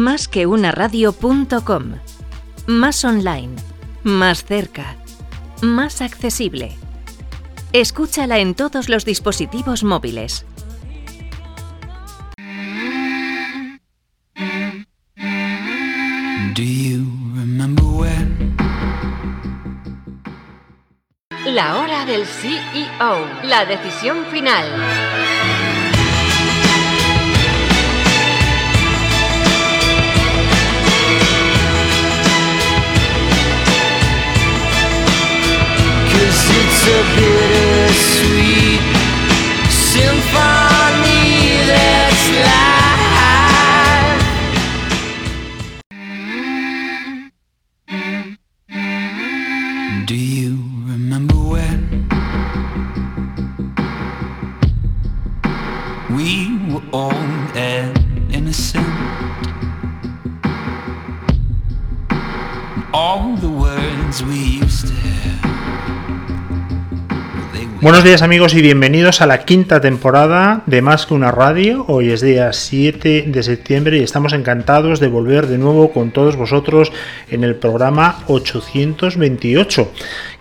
[0.00, 1.96] Más que una radio.com.
[2.66, 3.54] Más online.
[4.02, 4.96] Más cerca.
[5.60, 6.74] Más accesible.
[7.74, 10.46] Escúchala en todos los dispositivos móviles.
[16.54, 18.56] Do you remember when?
[21.44, 23.26] La hora del CEO.
[23.44, 25.19] La decisión final.
[36.58, 38.82] It's a bittersweet
[39.70, 42.79] symphony that's life.
[68.00, 71.84] Buenos días amigos y bienvenidos a la quinta temporada de Más que una radio.
[71.86, 76.36] Hoy es día 7 de septiembre y estamos encantados de volver de nuevo con todos
[76.36, 76.92] vosotros
[77.28, 79.92] en el programa 828.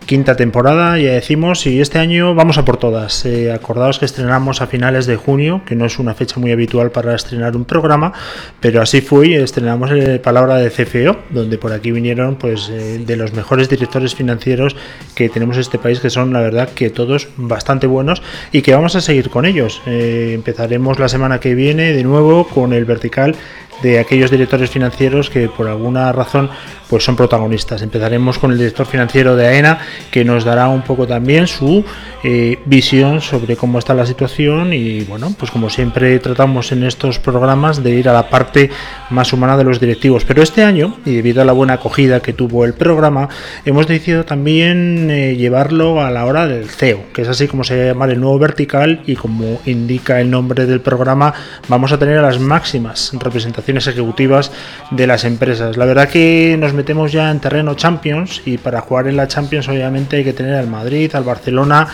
[0.05, 3.25] Quinta temporada, ya decimos, y este año vamos a por todas.
[3.25, 6.89] Eh, acordaos que estrenamos a finales de junio, que no es una fecha muy habitual
[6.89, 8.13] para estrenar un programa,
[8.59, 13.03] pero así fue y estrenamos eh, Palabra de CFO, donde por aquí vinieron pues eh,
[13.05, 14.75] de los mejores directores financieros
[15.13, 18.73] que tenemos en este país, que son la verdad que todos bastante buenos y que
[18.73, 19.81] vamos a seguir con ellos.
[19.85, 23.35] Eh, empezaremos la semana que viene de nuevo con el vertical
[23.83, 26.49] de aquellos directores financieros que por alguna razón
[26.89, 27.81] pues son protagonistas.
[27.81, 29.79] Empezaremos con el director financiero de AENA
[30.11, 31.85] que nos dará un poco también su
[32.23, 37.19] eh, visión sobre cómo está la situación y bueno, pues como siempre tratamos en estos
[37.19, 38.69] programas de ir a la parte
[39.09, 40.25] más humana de los directivos.
[40.25, 43.29] Pero este año, y debido a la buena acogida que tuvo el programa,
[43.65, 47.87] hemos decidido también eh, llevarlo a la hora del CEO, que es así como se
[47.87, 51.33] llama el nuevo vertical y como indica el nombre del programa,
[51.67, 54.51] vamos a tener a las máximas representaciones ejecutivas
[54.91, 55.77] de las empresas.
[55.77, 59.67] La verdad que nos metemos ya en terreno Champions y para jugar en la Champions
[59.67, 61.85] obviamente hay que tener al Madrid, al Barcelona,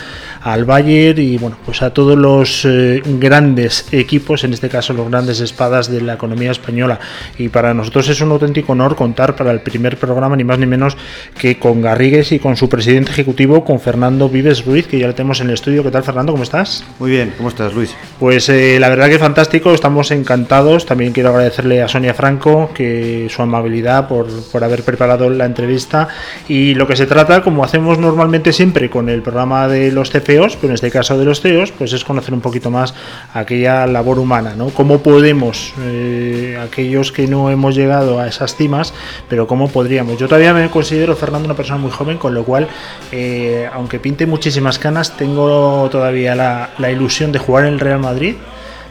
[0.42, 5.10] al Bayern y bueno, pues a todos los eh, grandes equipos, en este caso los
[5.10, 7.00] grandes espadas de la economía española.
[7.36, 10.66] Y para nosotros es un auténtico honor contar para el primer programa ni más ni
[10.66, 10.96] menos
[11.36, 15.16] que con Garrigues y con su presidente ejecutivo, con Fernando Vives Ruiz, que ya lo
[15.16, 15.82] tenemos en el estudio.
[15.82, 16.30] ¿Qué tal Fernando?
[16.30, 16.84] ¿Cómo estás?
[17.00, 17.92] Muy bien, ¿cómo estás, Luis?
[18.20, 20.86] Pues eh, la verdad que fantástico, estamos encantados.
[20.86, 26.08] También quiero agradecerle a Sonia Franco que su amabilidad por, por haber preparado la entrevista.
[26.48, 30.56] Y lo que se trata, como hacemos normalmente siempre con el programa de los CFOs,
[30.56, 32.94] pero en este caso de los CEOs, pues es conocer un poquito más
[33.34, 34.70] aquella labor humana, ¿no?
[34.70, 38.92] Cómo podemos, eh, aquellos que no hemos llegado a esas cimas,
[39.28, 40.18] pero cómo podríamos.
[40.18, 42.68] Yo todavía me considero, Fernando, una persona muy joven, con lo cual,
[43.12, 48.00] eh, aunque pinte muchísimas canas, tengo todavía la, la ilusión de jugar en el Real
[48.00, 48.36] Madrid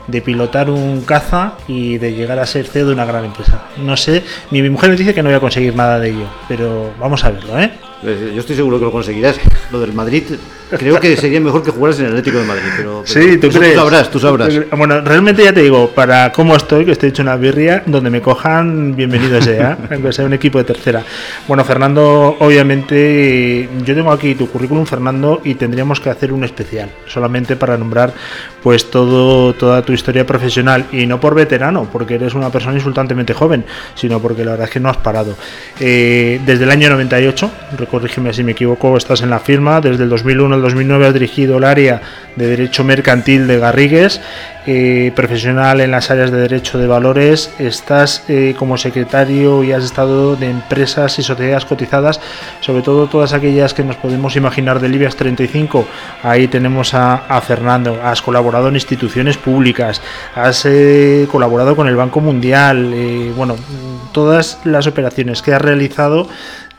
[0.07, 3.63] de pilotar un caza y de llegar a ser CEO de una gran empresa.
[3.77, 6.27] No sé, mi, mi mujer me dice que no voy a conseguir nada de ello,
[6.47, 7.71] pero vamos a verlo, ¿eh?
[8.03, 9.39] Eh, Yo estoy seguro que lo conseguirás.
[9.71, 10.23] Lo del Madrid,
[10.69, 12.63] creo que sería mejor que jugaras en el Atlético de Madrid.
[12.77, 13.73] Pero, pero Sí, ¿tú crees?
[13.73, 14.53] Tú sabrás, tú sabrás.
[14.77, 18.22] Bueno, realmente ya te digo, para cómo estoy, que estoy hecho una birria, donde me
[18.22, 21.03] cojan, bienvenido sea, aunque sea un equipo de tercera.
[21.47, 26.91] Bueno, Fernando, obviamente, yo tengo aquí tu currículum, Fernando, y tendríamos que hacer un especial,
[27.07, 28.13] solamente para nombrar
[28.66, 33.31] pues todo, toda tu historia profesional, y no por veterano, porque eres una persona insultantemente
[33.31, 35.36] joven, sino porque la verdad es que no has parado.
[35.80, 37.52] Eh, desde el año 98,
[37.92, 41.59] corrígeme si me equivoco, estás en la firma, desde el 2001 al 2009 has dirigido
[41.59, 42.02] el área
[42.36, 44.20] de Derecho Mercantil de Garrigues,
[44.66, 49.84] eh, profesional en las áreas de Derecho de Valores, estás eh, como secretario y has
[49.84, 52.20] estado de empresas y sociedades cotizadas,
[52.62, 55.86] sobre todo todas aquellas que nos podemos imaginar del IBEX 35,
[56.24, 60.02] ahí tenemos a, a Fernando, has colaborado en instituciones públicas,
[60.35, 63.55] has eh, colaborado con el Banco Mundial, eh, bueno,
[64.11, 66.28] todas las operaciones que has realizado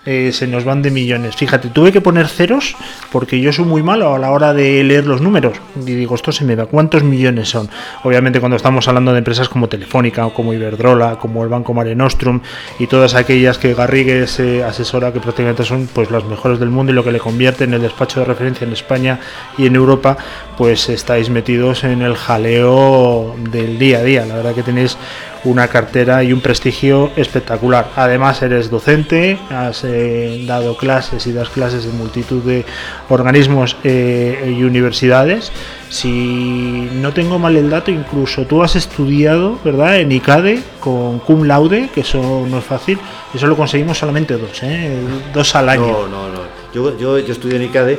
[0.06, 1.36] eh, se nos van de millones.
[1.36, 2.76] Fíjate, tuve que poner ceros
[3.10, 5.58] porque yo soy muy malo a la hora de leer los números.
[5.76, 6.66] Y digo, esto se me va.
[6.66, 7.68] ¿Cuántos millones son?
[8.04, 11.94] Obviamente cuando estamos hablando de empresas como Telefónica o como Iberdrola, como el Banco Mare
[11.96, 12.40] Nostrum
[12.78, 16.92] y todas aquellas que Garrigues eh, asesora que prácticamente son pues las mejores del mundo
[16.92, 19.18] y lo que le convierte en el despacho de referencia en España
[19.58, 20.16] y en Europa,
[20.56, 24.26] pues estáis metidos en el jaleo del día a día.
[24.26, 24.96] La verdad que tenéis
[25.46, 27.90] una cartera y un prestigio espectacular.
[27.96, 32.64] Además eres docente, has eh, dado clases y das clases en multitud de
[33.08, 35.52] organismos eh, y universidades.
[35.88, 40.00] Si no tengo mal el dato, incluso tú has estudiado, ¿verdad?
[40.00, 42.98] En ICADE con cum laude, que eso no es fácil.
[43.32, 44.98] Eso lo conseguimos solamente dos, ¿eh?
[45.32, 45.86] Dos al año.
[45.86, 46.56] No, no, no.
[46.74, 47.98] Yo, yo, yo estudié en ICADE,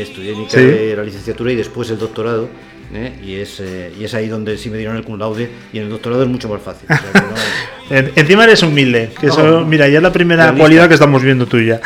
[0.00, 2.48] estudié en ICADE la licenciatura y después el doctorado.
[2.94, 3.12] ¿Eh?
[3.24, 5.84] Y, es, eh, y es ahí donde sí me dieron el cum laude y en
[5.84, 6.86] el doctorado es mucho más fácil.
[6.90, 7.26] O sea que no-
[7.88, 11.22] En- Encima eres humilde, que eso, No, mira, ya es la primera cualidad que estamos
[11.22, 11.80] viendo tuya.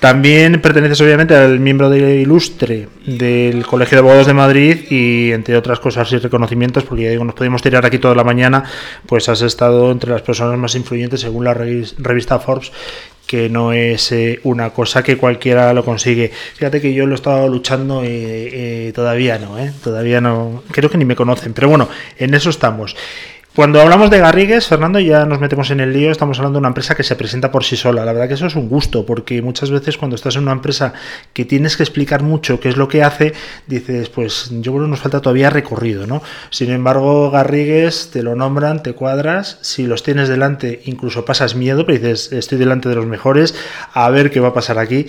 [0.00, 5.54] También perteneces obviamente al miembro de ilustre del Colegio de Abogados de Madrid y entre
[5.58, 8.64] otras cosas y reconocimientos, porque ya digo, nos podemos tirar aquí toda la mañana,
[9.06, 12.72] pues has estado entre las personas más influyentes según la revis- revista Forbes
[13.32, 16.30] que no es eh, una cosa que cualquiera lo consigue.
[16.54, 19.72] Fíjate que yo lo he estado luchando y todavía no, ¿eh?
[19.82, 21.88] todavía no, creo que ni me conocen, pero bueno,
[22.18, 22.94] en eso estamos.
[23.54, 26.68] Cuando hablamos de Garrigues, Fernando, ya nos metemos en el lío, estamos hablando de una
[26.68, 28.02] empresa que se presenta por sí sola.
[28.02, 30.94] La verdad que eso es un gusto, porque muchas veces cuando estás en una empresa
[31.34, 33.34] que tienes que explicar mucho qué es lo que hace,
[33.66, 36.22] dices, pues yo creo que nos falta todavía recorrido, ¿no?
[36.48, 41.84] Sin embargo, Garrigues te lo nombran, te cuadras, si los tienes delante incluso pasas miedo,
[41.84, 43.54] pero dices, estoy delante de los mejores,
[43.92, 45.08] a ver qué va a pasar aquí.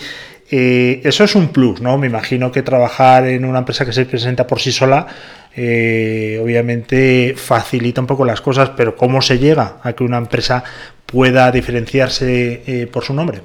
[0.52, 1.98] Eh, eso es un plus, ¿no?
[1.98, 5.08] Me imagino que trabajar en una empresa que se presenta por sí sola,
[5.56, 10.64] eh, obviamente facilita un poco las cosas, pero ¿cómo se llega a que una empresa
[11.06, 13.42] pueda diferenciarse eh, por su nombre?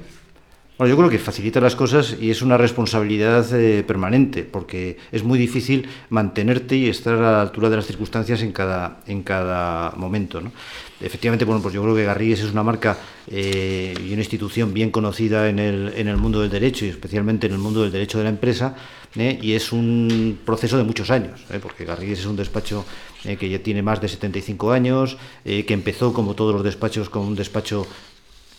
[0.79, 5.25] Bueno, yo creo que facilita las cosas y es una responsabilidad eh, permanente, porque es
[5.25, 9.91] muy difícil mantenerte y estar a la altura de las circunstancias en cada, en cada
[9.97, 10.39] momento.
[10.39, 10.53] ¿no?
[11.01, 12.97] Efectivamente, bueno, pues yo creo que Garrigues es una marca
[13.27, 17.47] eh, y una institución bien conocida en el, en el mundo del derecho y especialmente
[17.47, 18.73] en el mundo del derecho de la empresa,
[19.17, 19.37] ¿eh?
[19.41, 22.85] y es un proceso de muchos años, porque Garrigues es un despacho
[23.21, 27.35] que ya tiene más de 75 años, que empezó, como todos los despachos, con un
[27.35, 27.85] despacho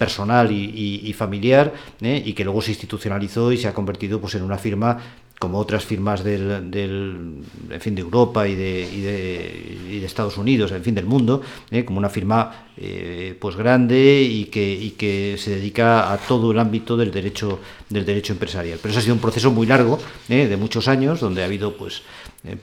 [0.00, 2.22] personal y, familiar ¿eh?
[2.24, 4.96] y que luego se institucionalizó y se ha convertido pues en una firma
[5.38, 7.44] como otras firmas del, del-
[7.80, 11.42] fin de Europa y de, y de, y de Estados Unidos en fin del mundo
[11.70, 11.84] ¿eh?
[11.84, 17.10] como una firma eh, pues grande y que, se dedica a todo el ámbito del
[17.10, 17.60] derecho
[17.90, 19.98] del derecho empresarial pero eso ha sido un proceso muy largo
[20.28, 22.02] de muchos años donde ha habido pues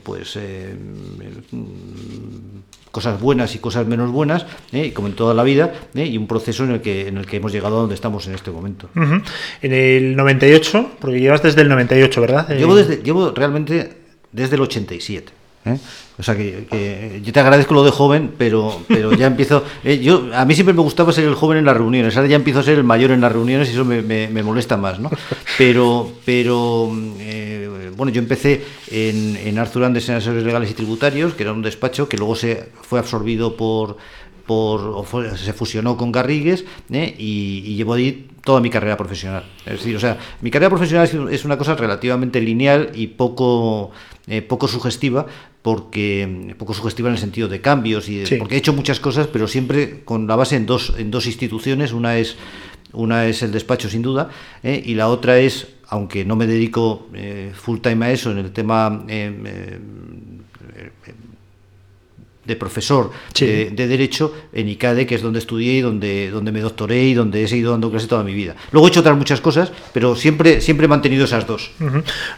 [0.02, 0.36] pues
[2.98, 4.92] cosas buenas y cosas menos buenas, ¿eh?
[4.92, 6.04] como en toda la vida, ¿eh?
[6.04, 8.34] y un proceso en el, que, en el que hemos llegado a donde estamos en
[8.34, 8.90] este momento.
[8.96, 9.22] Ujú.
[9.62, 12.48] En el 98, porque llevas desde el 98, ¿verdad?
[12.48, 13.92] Llevo, Eh, desde, llevo realmente
[14.32, 15.32] desde el 87.
[15.68, 15.78] ¿Eh?
[16.18, 19.64] O sea que, yo te agradezco lo de joven, pero, pero ya empiezo.
[19.84, 22.36] eh, yo A mí siempre me gustaba ser el joven en las reuniones, ahora ya
[22.36, 25.10] empiezo a ser el mayor en las reuniones y eso me, molesta más, ¿no?
[25.56, 31.44] Pero, pero eh, bueno, yo empecé en, en Arthur Andersen Asesores Legales y Tributarios, que
[31.44, 33.96] era un despacho que luego se fue absorbido por
[34.48, 35.04] por,
[35.36, 39.44] se fusionó con Garrigues y llevo ahí toda mi carrera profesional.
[39.66, 43.90] Es decir, o sea, mi carrera profesional es, una cosa relativamente lineal y poco,
[44.26, 45.26] eh, poco sugestiva,
[45.60, 48.36] porque poco sugestiva en el sentido de cambios, y de- Sí.
[48.36, 51.92] porque he hecho muchas cosas, pero siempre con la base en dos, en dos instituciones.
[51.92, 52.36] Una es,
[52.94, 54.30] una es el despacho, sin duda,
[54.62, 54.82] ¿eh?
[54.82, 58.50] y la otra es, aunque no me dedico eh, full time a eso, en el
[58.50, 59.04] tema...
[62.48, 63.46] de profesor Sí.
[63.46, 67.14] de, de Derecho en ICADE, que es donde estudié y donde, donde me doctoré y
[67.14, 68.56] donde he seguido dando clases toda mi vida.
[68.72, 71.70] Luego he hecho otras muchas cosas, pero siempre, siempre he mantenido esas dos.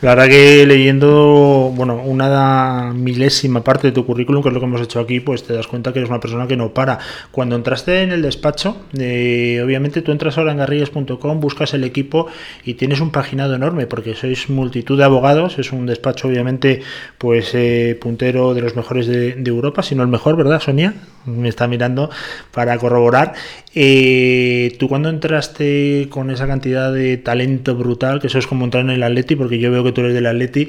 [0.03, 4.67] La verdad que leyendo, bueno, una milésima parte de tu currículum, que es lo que
[4.67, 6.99] hemos hecho aquí, pues te das cuenta que eres una persona que no para.
[7.31, 12.26] Cuando entraste en el despacho, eh, obviamente tú entras ahora en garrigues.com, buscas el equipo
[12.64, 16.83] y tienes un paginado enorme, porque sois multitud de abogados, es un despacho obviamente
[17.19, 20.95] pues eh, puntero de los mejores de, de Europa, si no el mejor, ¿verdad, Sonia?
[21.26, 22.11] Me está mirando
[22.50, 23.35] para corroborar.
[23.75, 28.83] Eh, tú cuando entraste con esa cantidad de talento brutal, que eso es como entrar
[28.85, 30.69] en el Atleti, porque yo veo que tú eres del Atleti,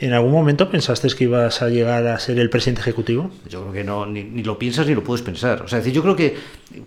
[0.00, 3.30] ¿en algún momento pensaste que ibas a llegar a ser el presidente ejecutivo?
[3.48, 5.62] Yo creo que no, ni, ni lo piensas ni lo puedes pensar.
[5.62, 6.36] O sea, es decir, yo creo que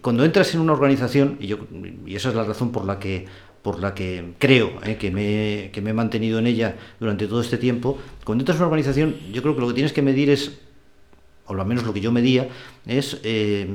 [0.01, 1.57] cuando entras en una organización, y, yo,
[2.05, 3.25] y esa es la razón por la que
[3.61, 7.39] por la que creo eh, que, me, que me he mantenido en ella durante todo
[7.39, 10.29] este tiempo, cuando entras en una organización, yo creo que lo que tienes que medir
[10.29, 10.59] es,
[11.47, 12.47] o al menos lo que yo medía,
[12.85, 13.67] es eh,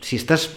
[0.00, 0.50] si estás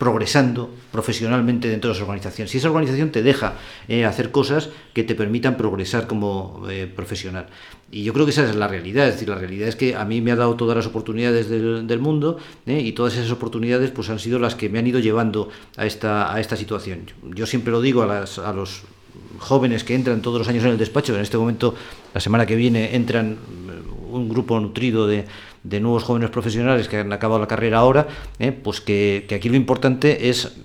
[0.00, 2.48] progresando profesionalmente dentro de esa organización.
[2.48, 3.56] Si esa organización te deja
[3.86, 7.48] eh, hacer cosas que te permitan progresar como eh, profesional.
[7.92, 9.06] Y yo creo que esa es la realidad.
[9.06, 11.98] Es decir, la realidad es que a mí me ha dado todas las oportunidades del,
[11.98, 15.50] mundo eh, y todas esas oportunidades pues, han sido las que me han ido llevando
[15.76, 17.00] a esta, a esta situación.
[17.34, 18.84] Yo siempre lo digo a los
[19.38, 21.74] jóvenes que entran todos los años en el despacho, en este momento,
[22.14, 23.36] la semana que viene, entran
[24.10, 25.26] un grupo nutrido de,
[25.62, 29.56] de nuevos jóvenes profesionales que han acabado la carrera ahora, eh, pues que, aquí lo
[29.56, 30.56] importante es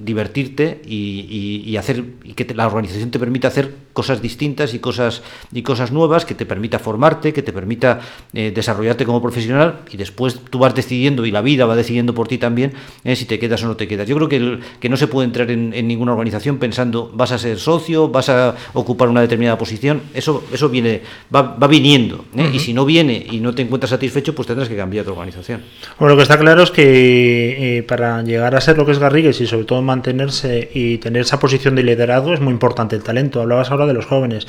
[0.00, 5.22] divertirte y, hacer y que la organización te permita hacer cosas distintas y cosas
[5.52, 8.00] y cosas nuevas que te permita formarte que te permita
[8.34, 12.28] eh, desarrollarte como profesional y después tú vas decidiendo y la vida va decidiendo por
[12.28, 12.72] ti también
[13.04, 14.06] eh, si te quedas o no te quedas.
[14.06, 17.32] Yo creo que, el- que no se puede entrar en, en ninguna organización pensando vas
[17.32, 21.00] a ser socio vas a ocupar una determinada posición eso eso viene
[21.34, 22.50] va, va viniendo ¿eh?
[22.52, 25.62] y si no viene y no te encuentras satisfecho pues tendrás que cambiar tu organización.
[25.98, 28.98] Bueno, lo que está claro es que eh, para llegar a ser lo que es
[28.98, 33.02] Garrigues y sobre todo mantenerse y tener esa posición de liderazgo es muy importante el
[33.02, 33.40] talento.
[33.40, 34.46] Hablabas ahora de los jóvenes.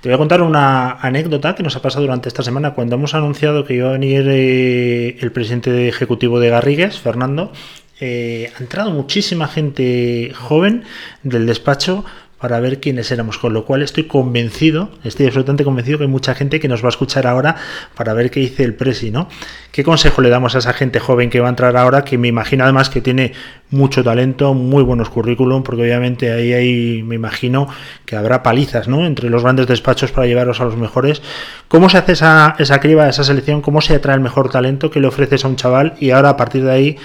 [0.00, 3.14] Te voy a contar una anécdota que nos ha pasado durante esta semana cuando hemos
[3.14, 7.52] anunciado que iba a venir eh, el presidente ejecutivo de Garrigues, Fernando.
[8.00, 10.84] eh, ha entrado muchísima gente joven
[11.22, 12.04] del despacho
[12.40, 16.34] para ver quiénes éramos, con lo cual estoy convencido, estoy absolutamente convencido que hay mucha
[16.34, 17.56] gente que nos va a escuchar ahora
[17.96, 19.28] para ver qué dice el presi, ¿no?
[19.72, 22.28] ¿Qué consejo le damos a esa gente joven que va a entrar ahora, que me
[22.28, 23.32] imagino además que tiene
[23.70, 27.68] mucho talento, muy buenos currículum, porque obviamente ahí hay, me imagino
[28.04, 29.04] que habrá palizas, ¿no?
[29.04, 31.22] Entre los grandes despachos para llevaros a los mejores.
[31.66, 33.62] ¿Cómo se hace esa, esa criba, esa selección?
[33.62, 34.90] ¿Cómo se atrae el mejor talento?
[34.92, 35.94] ¿Qué le ofreces a un chaval?
[35.98, 36.96] Y ahora a partir de ahí,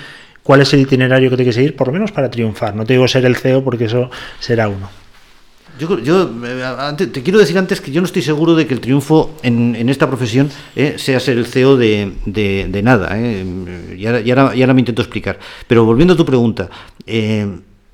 [0.44, 1.76] ¿cuál es el itinerario que tiene que seguir?
[1.76, 2.76] Por lo menos para triunfar.
[2.76, 5.03] No te digo ser el CEO porque eso será uno.
[5.80, 8.74] Yo, yo eh, antes- te quiero decir antes que yo no estoy seguro de que
[8.76, 12.12] el triunfo en, esta profesión eh, sea ser el CEO de,
[12.84, 13.10] nada.
[13.14, 13.96] eh.
[13.98, 15.40] Y, ahora, y ahora- y ahora me intento explicar.
[15.68, 16.70] Pero volviendo a tu pregunta,
[17.08, 17.48] eh,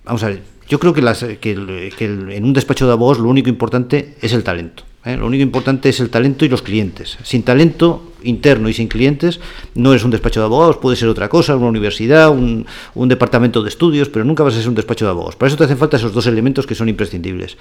[0.04, 3.20] vamos a ver, yo creo que, las- que el- que en un despacho de abogados
[3.24, 4.84] lo único importante es el talento.
[5.06, 5.18] ¿Eh?
[5.18, 7.18] Lo único importante es el talento y los clientes.
[7.24, 9.39] Sin talento interno y sin clientes
[9.75, 12.65] no es un despacho de abogados, puede ser otra cosa, una universidad, un,
[13.08, 15.36] departamento de estudios, pero nunca vas a ser un despacho de abogados.
[15.36, 17.58] Para eso te hacen falta esos dos elementos que son imprescindibles.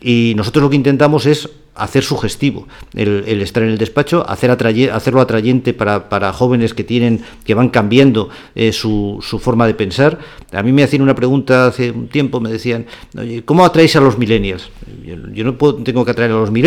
[0.00, 5.20] Y nosotros lo que intentamos es hacer sugestivo el, estar en el despacho, hacer hacerlo
[5.20, 10.18] atrayente para, jóvenes que tienen que van cambiando eh, su, forma de pensar.
[10.52, 12.86] A mí me hacían una pregunta hace un tiempo, me decían,
[13.18, 14.70] "Oye, ¿cómo atraéis a los millennials?
[15.04, 16.65] Yo, yo no puedo- tengo que atraer a los millennials.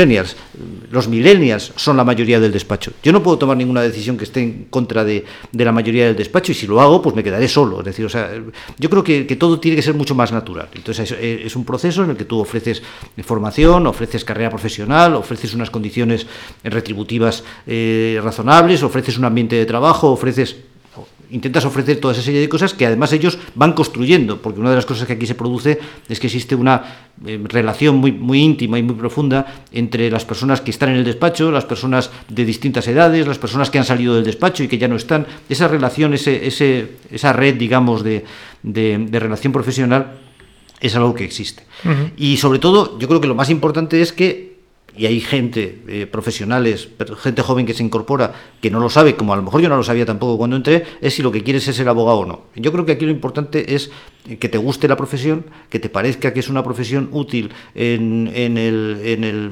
[0.91, 2.91] Los millennials son la mayoría del despacho.
[3.03, 6.15] Yo no puedo tomar ninguna decisión que esté en contra de, de la mayoría del
[6.15, 7.79] despacho y si lo hago, pues me quedaré solo.
[7.79, 8.31] Es decir, o sea,
[8.77, 10.69] yo creo que, todo tiene que ser mucho más natural.
[10.73, 12.81] Entonces es, es un proceso en el que tú ofreces
[13.23, 16.25] formación, ofreces carrera profesional, ofreces unas condiciones
[16.63, 20.57] retributivas eh, razonables, ofreces un ambiente de trabajo, ofreces
[21.31, 24.75] intentas ofrecer toda esa serie de cosas que además ellos van construyendo, porque una de
[24.75, 26.83] las cosas que aquí se produce es que existe una
[27.25, 31.03] eh, relación muy, muy íntima y muy profunda entre las personas que están en el
[31.05, 34.77] despacho, las personas de distintas edades, las personas que han salido del despacho y que
[34.77, 35.25] ya no están.
[35.50, 38.25] Esa relación, ese, ese, esa red, digamos, de,
[38.63, 40.17] de, de relación profesional
[40.79, 41.63] es algo que existe.
[42.17, 44.58] Y sobre todo, yo creo que lo más importante es que
[44.98, 49.34] y hay gente, eh, profesionales, gente joven que se incorpora, que no lo sabe, como
[49.34, 51.67] a lo mejor yo no lo sabía tampoco cuando entré, es si lo que quieres
[51.67, 52.41] es ser abogado o no.
[52.55, 53.91] Yo creo que aquí lo importante es
[54.38, 59.51] que te guste la profesión, que te parezca que es una profesión útil en, el,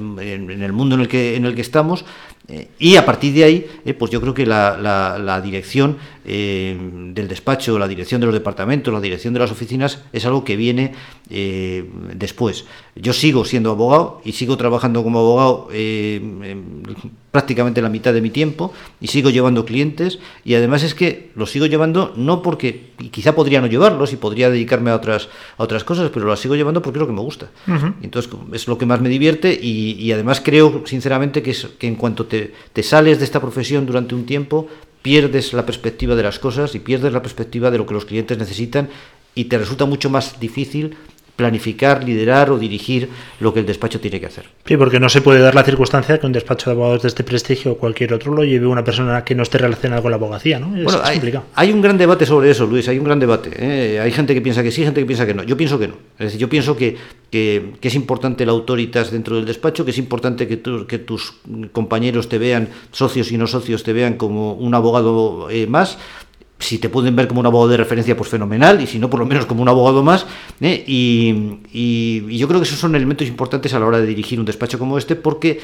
[0.73, 2.05] mundo en el que, en el que estamos,
[2.49, 6.77] eh, y a partir de ahí, eh, pues yo creo que la, dirección eh,
[7.13, 10.55] del despacho, la dirección de los departamentos, la dirección de las oficinas es algo que
[10.55, 10.93] viene
[11.29, 12.65] eh, después.
[12.95, 16.83] Yo sigo siendo abogado y sigo trabajando como abogado eh, en
[17.31, 21.51] prácticamente la mitad de mi tiempo y sigo llevando clientes y además es que los
[21.51, 25.63] sigo llevando no porque y quizá podría no llevarlos y podría dedicarme a otras a
[25.63, 27.49] otras cosas, pero los sigo llevando porque es lo que me gusta.
[27.67, 27.93] Uh -huh.
[28.01, 31.87] Entonces es lo que más me divierte y, y además creo sinceramente que, es, que
[31.87, 34.67] en cuanto te, te sales de esta profesión durante un tiempo
[35.01, 38.37] pierdes la perspectiva de las cosas y pierdes la perspectiva de lo que los clientes
[38.37, 38.89] necesitan
[39.35, 40.97] y te resulta mucho más difícil
[41.37, 44.45] planificar, liderar o dirigir lo que el despacho tiene que hacer.
[44.65, 47.23] Sí, porque no se puede dar la circunstancia que un despacho de abogados de este
[47.23, 50.59] prestigio o cualquier otro lo lleve una persona que no esté relacionada con la abogacía,
[50.59, 50.75] ¿no?
[50.75, 51.45] Es, bueno, es hay, complicado.
[51.53, 53.51] hay, un gran debate sobre eso, Luis, hay un gran debate.
[53.55, 53.99] ¿eh?
[53.99, 55.43] Hay gente que piensa que sí, gente que piensa que no.
[55.43, 55.93] Yo pienso que no.
[56.17, 56.97] Es decir, yo pienso que,
[57.29, 60.97] que, que es importante la autoritas dentro del despacho, que es importante que, tu, que,
[60.97, 61.35] tus
[61.71, 65.99] compañeros te vean, socios y no socios, te vean como un abogado eh, más,
[66.59, 69.19] si te pueden ver como un abogado de referencia, pues fenomenal, y si no, por
[69.19, 70.25] lo menos como un abogado más.
[70.61, 70.83] ¿eh?
[70.87, 74.39] Y, y, y, yo creo que esos son elementos importantes a la hora de dirigir
[74.39, 75.61] un despacho como este, porque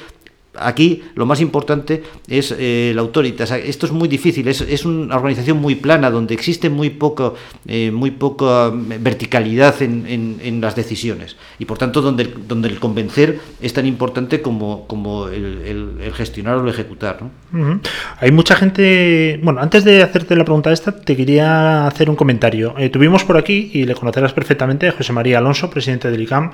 [0.58, 3.04] aquí lo más importante es eh, la
[3.46, 7.36] sea, esto es muy difícil, es, una organización muy plana, donde existe muy, poco,
[7.68, 12.80] eh, muy poca verticalidad en, en, en, las decisiones, y por tanto donde donde el
[12.80, 17.20] convencer es tan importante como, el, gestionar o el ejecutar.
[17.22, 17.80] ¿no?
[18.20, 19.40] Hay mucha gente.
[19.44, 22.76] Bueno, antes de hacerte la pregunta esta, te quería hacer un comentario.
[22.78, 26.52] Eh, tuvimos por aquí, y le conocerás perfectamente, José María Alonso, presidente del ICAM,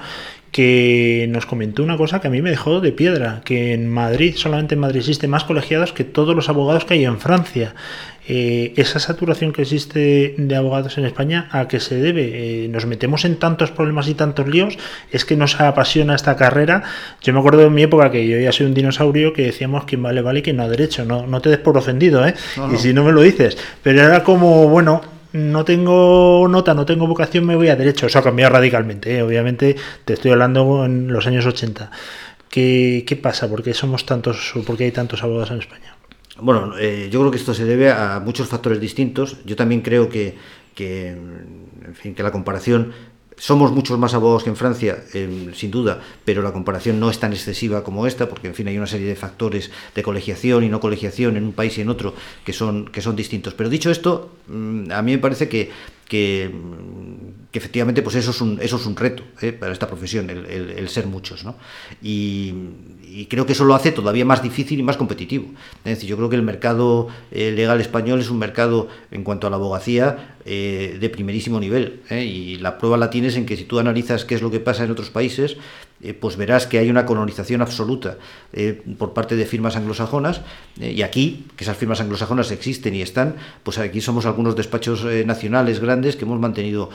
[0.51, 4.34] que nos comentó una cosa que a mí me dejó de piedra, que en Madrid,
[4.36, 7.75] solamente en Madrid existe más colegiados que todos los abogados que hay en Francia.
[8.32, 12.65] Eh, esa saturación que existe de abogados en España, ¿a qué se debe?
[12.65, 14.77] Eh, nos metemos en tantos problemas y tantos líos,
[15.12, 16.84] es que nos apasiona esta carrera.
[17.24, 19.98] Yo me acuerdo de mi época que yo ya soy un dinosaurio que decíamos que
[19.98, 22.36] vale, vale, que no a derecho, no, no te des por ofendido, ¿eh?
[22.56, 22.74] No, no.
[22.75, 25.01] Y si no me lo dices, pero era como, bueno,
[25.33, 28.07] no tengo nota, no tengo vocación, me voy a derecho.
[28.07, 29.21] Eso ha cambiado radicalmente, ¿eh?
[29.21, 31.91] obviamente te estoy hablando en los años 80.
[32.50, 33.48] ¿Qué, ¿Qué pasa?
[33.48, 35.95] ¿Por qué somos tantos por qué hay tantos abogados en España?
[36.41, 39.38] Bueno, eh, yo creo que esto se debe a muchos factores distintos.
[39.45, 40.36] Yo también creo que,
[40.74, 42.93] que, en fin, que la comparación
[43.39, 47.19] somos muchos más abogados que en Francia, eh, sin duda, pero la comparación no es
[47.19, 50.69] tan excesiva como esta, porque en fin hay una serie de factores de colegiación y
[50.69, 53.53] no colegiación en un país y en otro que son, que son distintos.
[53.53, 55.72] Pero dicho esto, mm, a mí me parece que,
[56.10, 56.51] que,
[57.54, 59.54] efectivamente pues eso es un, eso es un reto ¿eh?
[59.54, 61.46] para esta profesión, el, el- ser muchos.
[61.46, 61.56] ¿no?
[62.01, 62.54] Y,
[63.30, 65.46] creo que eso lo hace todavía más difícil y más competitivo.
[65.86, 69.48] Es decir, yo creo que el mercado eh, legal español es un mercado en cuanto
[69.48, 72.01] a la abogacía eh, de primerísimo nivel.
[72.10, 74.84] Y la prueba la tienes en que si tú analizas qué es lo que pasa
[74.84, 75.58] en otros países,
[76.01, 78.18] eh, pues verás que hay una colonización absoluta
[78.53, 80.41] eh, por parte de firmas anglosajonas
[80.79, 85.03] eh, y aquí, que esas firmas anglosajonas existen y están, pues aquí somos algunos despachos
[85.25, 86.89] nacionales grandes que hemos mantenido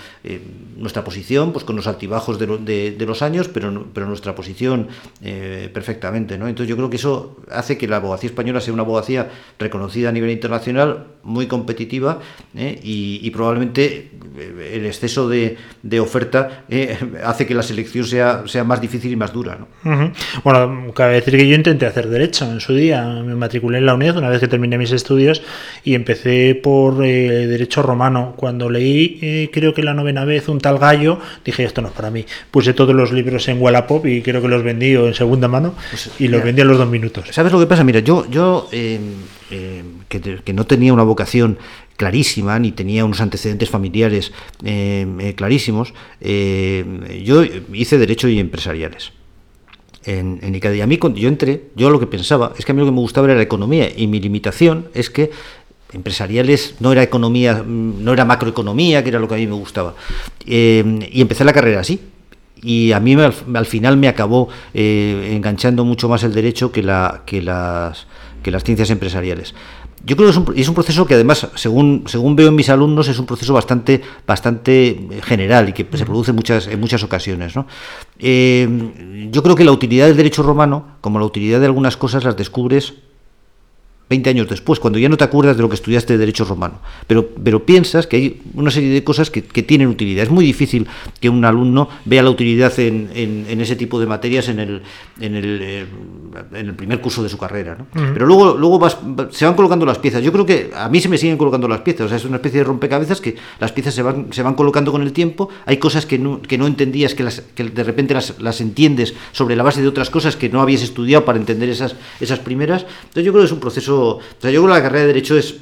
[0.78, 2.46] nuestra posición, pues con los altibajos de,
[2.96, 4.88] de- los años, pero, pero nuestra posición
[5.20, 6.38] perfectamente.
[6.38, 6.48] ¿no?
[6.48, 10.12] Entonces yo creo que eso hace que la abogacía española sea una abogacía reconocida a
[10.12, 12.20] nivel internacional, muy competitiva
[12.54, 14.10] y, probablemente
[14.72, 15.58] el exceso de,
[16.00, 16.64] oferta
[17.24, 19.58] hace que la selección sea, sea más difícil y más dura.
[19.58, 19.90] ¿no?
[19.90, 20.12] Ujú.
[20.44, 23.04] Bueno, cabe decir que yo intenté hacer derecho en su día.
[23.24, 25.42] Me matriculé en la UNED una vez que terminé mis estudios
[25.82, 28.34] y empecé por eh, derecho romano.
[28.36, 31.94] Cuando leí, eh, creo que la novena vez, un tal gallo, dije esto no es
[31.94, 32.24] para mí.
[32.50, 35.74] Puse todos los libros en Wallapop y creo que los vendí o en segunda mano
[36.18, 36.44] y los mira.
[36.44, 37.24] vendí a los dos minutos.
[37.30, 37.84] ¿Sabes lo que pasa?
[37.84, 38.98] Mira, yo, yo eh,
[39.50, 41.58] eh, que, que no tenía una vocación
[41.96, 44.32] clarísima ni tenía unos antecedentes familiares
[44.64, 49.12] eh, eh, clarísimos, eh, yo hice Derecho y Empresariales.
[50.06, 50.76] En, en ICADE.
[50.76, 52.84] Y a mí, cuando yo entré, yo lo que pensaba es que a mí lo
[52.84, 55.30] que me gustaba era la economía y mi limitación es que
[55.94, 59.94] empresariales no era economía, no era macroeconomía, que era lo que a mí me gustaba.
[60.44, 62.00] Y empecé la carrera así.
[62.60, 67.22] Y a mí al, al final me acabó enganchando mucho más el derecho que, la,
[67.24, 68.06] que, las,
[68.42, 69.54] que las ciencias empresariales.
[70.04, 72.68] Yo creo que es un, es un proceso que además, según, según veo en mis
[72.68, 76.78] alumnos, es un proceso bastante, bastante eh, general y que se produce en muchas, en
[76.78, 77.56] muchas ocasiones.
[77.56, 77.66] ¿no?
[78.18, 82.24] Eh, yo creo que la utilidad del derecho romano, como la utilidad de algunas cosas,
[82.24, 82.94] las descubres
[84.10, 86.78] 20 años después, cuando ya no te acuerdas de lo que estudiaste de derecho romano,
[87.06, 90.24] pero, pero piensas que hay una serie de cosas que, que tienen utilidad.
[90.24, 90.86] Es muy difícil
[91.20, 94.82] que un alumno vea la utilidad en, en- en ese tipo de materias en el,
[95.20, 95.86] en el, eh,
[96.52, 97.76] en el primer curso de su carrera.
[97.78, 97.86] ¿no?
[98.12, 100.22] Pero luego, luego vas- va- se van colocando las piezas.
[100.22, 102.06] Yo creo que a mí se me siguen colocando las piezas.
[102.06, 104.92] O sea, es una especie de rompecabezas que las piezas se van, se van colocando
[104.92, 105.48] con el tiempo.
[105.64, 109.14] Hay cosas que no, que no entendías, que, las, que de repente las, las entiendes
[109.32, 112.82] sobre la base de otras cosas que no habías estudiado para entender esas, esas primeras.
[113.04, 113.94] Entonces yo creo que es un proceso...
[114.08, 115.56] O sea, yo creo que la carrera de Derecho es,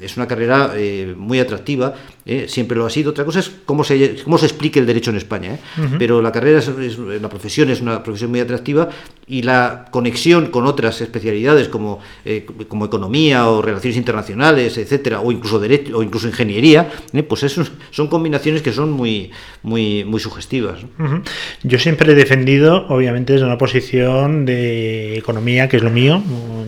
[0.00, 3.10] es una carrera eh, muy atractiva, eh, siempre lo ha sido.
[3.10, 5.54] Otra cosa es cómo se, cómo se explique el derecho en España.
[5.54, 5.58] ¿eh?
[5.98, 8.88] Pero la carrera, es, es- la profesión es una profesión muy atractiva
[9.26, 15.32] y la conexión con otras especialidades como, eh, como economía o relaciones internacionales, etcétera, o
[15.32, 19.30] incluso derecho o incluso ingeniería, eh, pues eso son combinaciones que son muy,
[19.64, 20.78] muy, muy sugestivas.
[20.98, 21.04] ¿no?
[21.04, 21.22] Ujú.
[21.64, 26.22] Yo siempre he defendido, obviamente, desde una posición de economía, que es lo mío,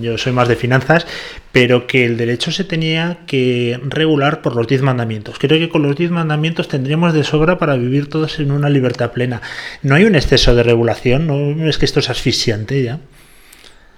[0.05, 1.07] yo soy más de finanzas,
[1.51, 5.39] pero que el derecho se tenía que regular por los diez mandamientos.
[5.39, 9.11] Creo que con los diez mandamientos tendríamos de sobra para vivir todos en una libertad
[9.11, 9.43] plena.
[9.83, 13.01] No hay un exceso de regulación, no es que esto es asfixiante ya.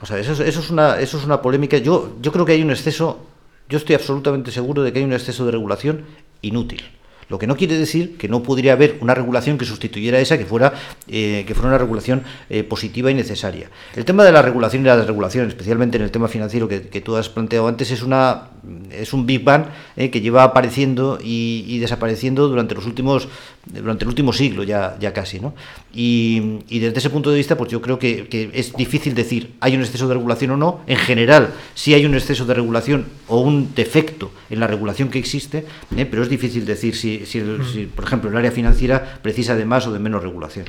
[0.00, 1.78] O sea, eso es, eso es una, eso es una polémica.
[1.78, 3.26] Yo, yo creo que hay un exceso,
[3.68, 6.04] yo estoy absolutamente seguro de que hay un exceso de regulación
[6.42, 6.82] inútil.
[7.28, 10.46] Lo que no quiere decir que no podría haber una regulación que sustituyera esa, que
[10.46, 10.72] fuera,
[11.08, 13.70] eh, que fuera una regulación eh, positiva y necesaria.
[13.94, 17.00] El tema de la regulación y la desregulación, especialmente en el tema financiero que, que
[17.00, 18.50] tú has planteado antes, es, una,
[18.90, 19.64] es un Big Bang
[19.96, 23.28] eh, que lleva apareciendo y, desapareciendo durante los últimos
[23.66, 25.40] durante el último siglo ya, casi.
[25.40, 25.54] ¿no?
[25.92, 29.82] Y, desde ese punto de vista, pues yo creo que, es difícil decir hay un
[29.82, 30.80] exceso de regulación o no.
[30.86, 35.18] En general, sí hay un exceso de regulación o un defecto en la regulación que
[35.18, 35.64] existe,
[35.96, 36.06] ¿eh?
[36.06, 39.86] pero es difícil decir si, el- si, por ejemplo, el área financiera precisa de más
[39.86, 40.66] o de menos regulación.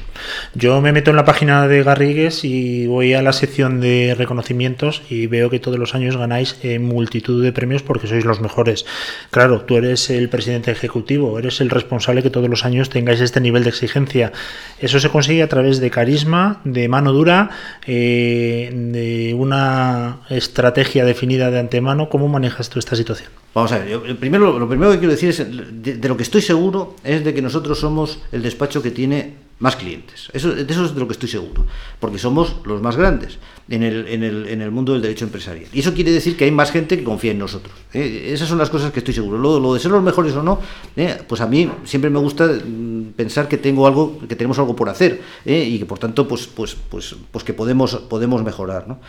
[0.56, 5.02] Yo me meto en la página de Garrigues y voy a la sección de reconocimientos
[5.10, 8.86] y veo que todos los años ganáis multitud de premios porque sois los mejores.
[9.32, 13.40] Claro, tú eres el presidente ejecutivo, eres el responsable que todos los años tengáis este
[13.40, 14.34] nivel de exigencia.
[14.80, 17.50] Eso se consigue a través de carisma, de mano dura,
[17.88, 22.10] eh, de una estrategia definida de antemano.
[22.10, 23.30] ¿Cómo manejas tú esta situación?
[23.54, 26.96] Vamos a ver, primero, lo primero que quiero decir es, de, lo que estoy seguro
[27.04, 30.30] es de que nosotros somos el despacho que tiene más clientes.
[30.34, 31.66] Eso, de eso es de lo que estoy seguro,
[32.00, 33.40] porque somos los más grandes
[33.70, 35.68] en el, en el, en el mundo del derecho empresarial.
[35.74, 37.74] Y eso quiere decir que hay más gente que confía en nosotros.
[37.94, 38.30] ¿eh?
[38.34, 39.38] Esas son las cosas que estoy seguro.
[39.38, 40.60] Lo, de ser los mejores o no,
[40.96, 41.18] ¿eh?
[41.28, 44.90] pues a mí siempre me gusta mm, pensar que tengo algo, que tenemos algo por
[44.90, 45.64] hacer ¿eh?
[45.64, 48.88] y que por tanto, pues, pues, pues, pues que podemos, podemos mejorar.
[48.88, 49.00] ¿no?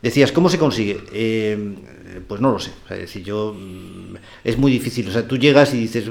[0.00, 1.02] Decías, ¿cómo se consigue?
[1.12, 1.74] Eh,
[2.28, 2.70] pues no lo sé.
[2.90, 5.08] Es decir, yo mm, es muy difícil.
[5.08, 6.10] O sea, tú llegas y dices,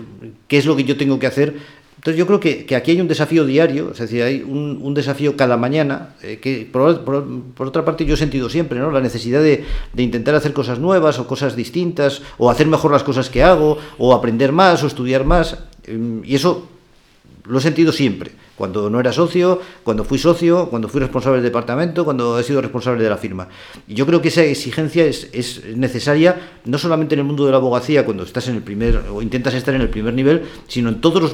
[0.50, 1.56] ¿qué es lo que yo tengo que hacer?
[1.98, 5.58] Entonces yo creo que, aquí hay un desafío diario, es decir, hay un, desafío cada
[5.58, 7.04] mañana, eh, que por,
[7.58, 8.92] otra parte yo he sentido siempre, ¿no?
[8.92, 9.66] La necesidad de,
[9.98, 14.14] intentar hacer cosas nuevas o cosas distintas, o hacer mejor las cosas que hago, o
[14.14, 16.70] aprender más, o estudiar más, eh, y eso
[17.46, 21.46] lo he sentido siempre cuando no era socio, cuando fui socio, cuando fui responsable del
[21.46, 23.48] departamento, cuando he sido responsable de la firma.
[23.88, 27.52] Y yo creo que esa exigencia es, es, necesaria no solamente en el mundo de
[27.52, 30.90] la abogacía, cuando estás en el primer o intentas estar en el primer nivel, sino
[30.90, 31.34] en todas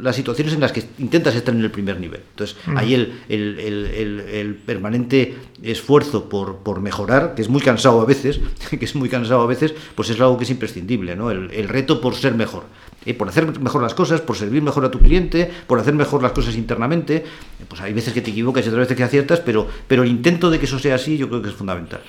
[0.00, 2.20] las situaciones en las que intentas estar en el primer nivel.
[2.30, 2.76] Entonces, mm.
[2.76, 8.04] ahí el, el, el, el, permanente esfuerzo por, por mejorar, que es muy cansado a
[8.04, 11.30] veces, que es muy cansado a veces, pues es algo que es imprescindible, ¿no?
[11.30, 12.64] el, reto por ser mejor.
[13.04, 16.22] Eh, por hacer mejor las cosas, por servir mejor a tu cliente, por hacer mejor
[16.22, 17.24] las cosas internamente.
[17.66, 20.50] Pues hay veces que te equivocas y otras veces que aciertas, pero, pero el intento
[20.50, 22.00] de que eso sea así yo creo que es fundamental.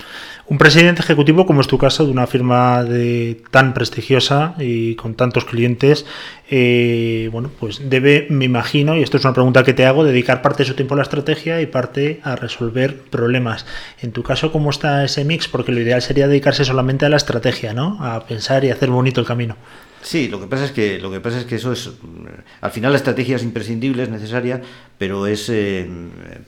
[0.46, 5.14] Un presidente ejecutivo, como es tu caso, de una firma de, tan prestigiosa y con
[5.14, 6.06] tantos clientes,
[6.50, 10.40] eh, bueno, pues debe, me imagino, y esto es una pregunta que te hago, dedicar
[10.40, 13.66] parte de su tiempo a la estrategia y parte a resolver problemas.
[14.00, 15.48] En tu caso, ¿cómo está ese mix?
[15.48, 17.98] Porque lo ideal sería dedicarse solamente a la estrategia, ¿no?
[18.00, 19.56] A pensar y hacer bonito el camino.
[20.00, 21.90] Sí, lo que pasa es que lo que pasa es que eso es
[22.60, 24.62] al final la estrategia es imprescindible, es necesaria,
[24.96, 25.88] pero es eh,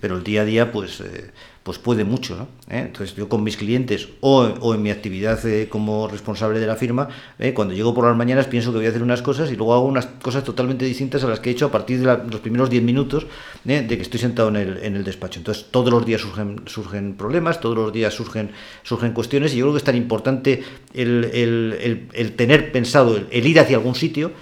[0.01, 1.31] pero el día a día pues eh,
[1.63, 2.37] pues puede mucho.
[2.37, 2.45] ¿no?
[2.75, 2.85] ¿Eh?
[2.87, 6.77] Entonces yo con mis clientes o, o en mi actividad eh, como responsable de la
[6.77, 9.57] firma, eh, cuando llego por las mañanas pienso que voy a hacer unas cosas y
[9.57, 12.41] luego hago unas cosas totalmente distintas a las que he hecho a partir de los
[12.41, 13.27] primeros 10 minutos
[13.65, 15.39] de que estoy sentado en el, en el, despacho.
[15.39, 18.51] Entonces todos los días surgen, surgen problemas, todos los días surgen,
[18.83, 20.63] surgen cuestiones y yo creo que es tan importante
[20.95, 24.33] el, el, el tener pensado el, ir hacia algún sitio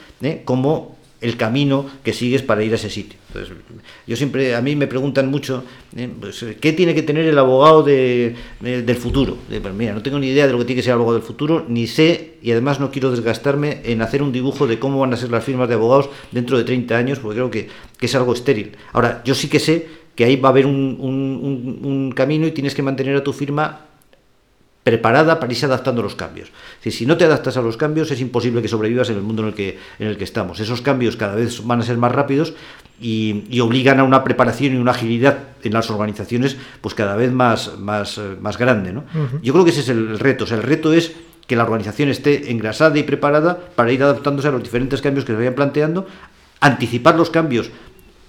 [0.44, 3.17] como el camino que sigues para ir a ese sitio.
[3.29, 3.55] Entonces,
[4.07, 5.62] yo siempre, a mí me preguntan mucho,
[5.95, 9.37] eh, pues, ¿qué tiene que tener el abogado de, de, del futuro?
[9.49, 11.27] Pues mira, no tengo ni idea de lo que tiene que ser el abogado del
[11.27, 15.12] futuro, ni sé, y además no quiero desgastarme en hacer un dibujo de cómo van
[15.12, 18.14] a ser las firmas de abogados dentro de 30 años, porque creo que, que es
[18.14, 18.73] algo estéril.
[18.95, 22.75] Ahora, yo sí que sé que ahí va a haber un, un camino y tienes
[22.75, 23.88] que mantener a tu firma
[24.85, 26.49] preparada para irse adaptando a los cambios.
[26.49, 29.23] Es decir, si no te adaptas a los cambios es imposible que sobrevivas en el
[29.23, 30.61] mundo en el que, en el que estamos.
[30.61, 32.55] Esos cambios cada vez van a ser más rápidos
[33.01, 37.33] y, y obligan a una preparación y una agilidad en las organizaciones pues cada vez
[37.33, 38.93] más, más, más grande.
[38.93, 39.01] ¿no?
[39.14, 39.41] Uh -huh.
[39.43, 40.45] Yo creo que ese es el reto.
[40.45, 41.12] O sea, el reto es
[41.47, 45.33] que la organización esté engrasada y preparada para ir adaptándose a los diferentes cambios que
[45.33, 46.07] se vayan planteando,
[46.61, 47.71] anticipar los cambios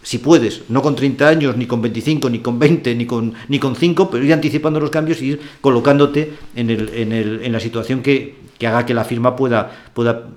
[0.01, 3.59] si puedes, no con 30 años, ni con 25, ni con 20, ni con, ni
[3.59, 7.51] con 5, pero ir anticipando los cambios y ir colocándote en, el, en, el, en
[7.51, 10.27] la situación que, que haga que la firma pueda, pueda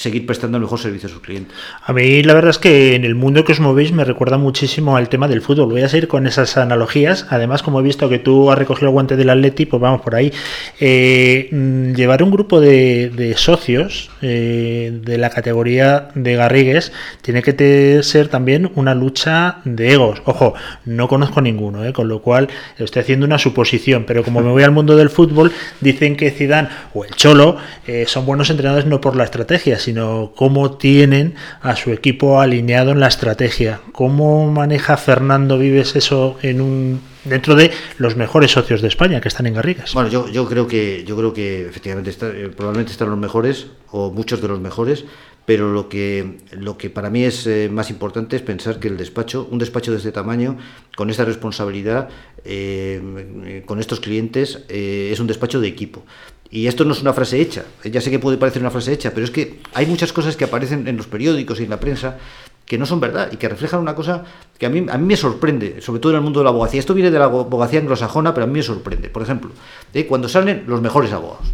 [0.00, 1.54] seguir prestando el mejor servicio a sus clientes.
[1.82, 4.96] A mí la verdad es que en el mundo que os movéis me recuerda muchísimo
[4.96, 5.68] al tema del fútbol.
[5.68, 7.26] Voy a seguir con esas analogías.
[7.28, 10.14] Además, como he visto que tú has recogido el guante del Atleti, pues vamos por
[10.14, 10.32] ahí.
[10.80, 11.50] Eh,
[11.94, 18.70] llevar un grupo de, socios eh, de la categoría de Garrigues tiene que ser también
[18.76, 20.22] una lucha de egos.
[20.24, 20.54] Ojo,
[20.86, 24.62] no conozco ninguno, eh, con lo cual estoy haciendo una suposición, pero como me voy
[24.62, 29.00] al mundo del fútbol, dicen que Zidane o el Cholo eh, son buenos entrenadores no
[29.00, 29.89] por la estrategia, sino
[30.36, 33.80] cómo tienen a su equipo alineado en la estrategia.
[33.92, 39.28] ¿Cómo maneja Fernando Vives eso en un dentro de los mejores socios de España que
[39.28, 39.92] están en Garrigues?
[39.94, 43.66] Bueno, yo, yo creo que yo creo que efectivamente está, eh, probablemente están los mejores
[43.90, 45.04] o muchos de los mejores,
[45.44, 48.96] pero lo que lo que para mí es eh, más importante es pensar que el
[48.96, 50.58] despacho, un despacho de este tamaño,
[50.96, 52.08] con esta responsabilidad,
[52.44, 56.04] eh, con estos clientes, es un despacho de equipo.
[56.50, 59.12] Y esto no es una frase hecha, ya sé que puede parecer una frase hecha,
[59.12, 62.18] pero es que hay muchas cosas que aparecen en los periódicos y en la prensa
[62.66, 64.24] que no son verdad y que reflejan una cosa
[64.58, 66.80] que a mí, a mí me sorprende, sobre todo en el mundo de la abogacía.
[66.80, 69.08] Esto viene de la abogacía anglosajona, pero a mí me sorprende.
[69.08, 69.50] Por ejemplo,
[69.94, 71.48] eh, cuando salen los mejores abogados.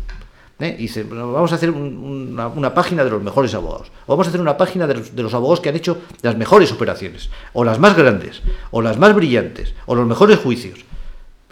[0.60, 0.74] ¿eh?
[0.78, 3.88] Y dice, bueno, vamos a hacer un, una, página de los mejores abogados.
[4.06, 7.30] O vamos a hacer una página de los abogados que han hecho las mejores operaciones,
[7.52, 10.85] o las más grandes, o las más brillantes, o los mejores juicios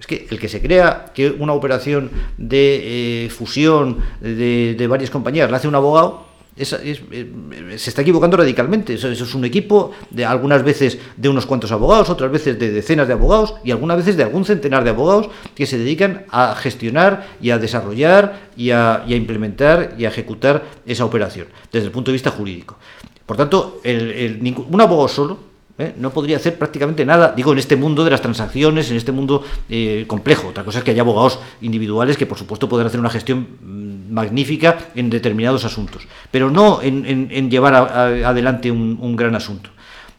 [0.05, 5.51] Es que el que se crea que una operación de eh, fusión de, varias compañías
[5.51, 6.27] la hace un abogado,
[6.59, 8.93] es- eh, se está equivocando radicalmente.
[8.93, 13.07] Eso, es un equipo de algunas veces de unos cuantos abogados, otras veces de decenas
[13.09, 17.27] de abogados y algunas veces de algún centenar de abogados que se dedican a gestionar
[17.41, 21.93] y a desarrollar y a, y a implementar y a ejecutar esa operación desde el
[21.93, 22.77] punto de vista jurídico.
[23.25, 24.39] Por tanto, el-
[24.71, 25.95] un abogado solo ¿eh?
[25.97, 29.45] no podría hacer prácticamente nada, digo, en este mundo de las transacciones, en este mundo
[29.69, 30.49] eh, complejo.
[30.49, 34.13] Otra cosa es que haya abogados individuales que, por supuesto, pueden hacer una gestión mm,
[34.13, 39.71] magnífica en determinados asuntos, pero no en, llevar adelante un gran asunto.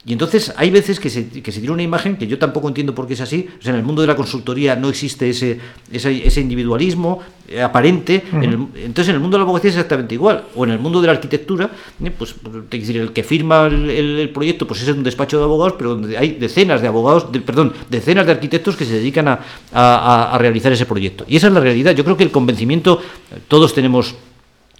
[0.07, 2.93] Y entonces hay veces que se, que se tiene una imagen que yo tampoco entiendo
[2.93, 3.47] por qué es así.
[3.59, 5.59] O sea, en el mundo de la consultoría no existe ese,
[5.91, 8.23] ese, ese individualismo eh, aparente.
[8.31, 10.43] En el- entonces en el mundo de la abogacía es exactamente igual.
[10.55, 11.71] O en el mundo de la arquitectura,
[12.03, 12.35] eh, pues
[12.69, 15.91] decir, el que firma el, el- el proyecto pues es un despacho de abogados, pero
[15.95, 19.39] donde hay decenas de abogados, de- perdón, decenas de arquitectos que se dedican a,
[19.73, 21.25] a- a- realizar ese proyecto.
[21.27, 21.93] Y esa es la realidad.
[21.95, 23.01] Yo creo que el convencimiento,
[23.47, 24.13] todos tenemos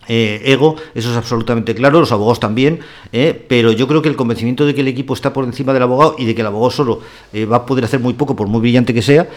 [0.08, 2.80] eh, ego, eso es absolutamente claro, los abogados también,
[3.12, 5.84] eh, pero yo creo que el convencimiento de que el equipo está por encima del
[5.84, 7.00] abogado y de que el abogado solo
[7.34, 9.28] eh, va a poder hacer muy poco, por muy brillante que sea,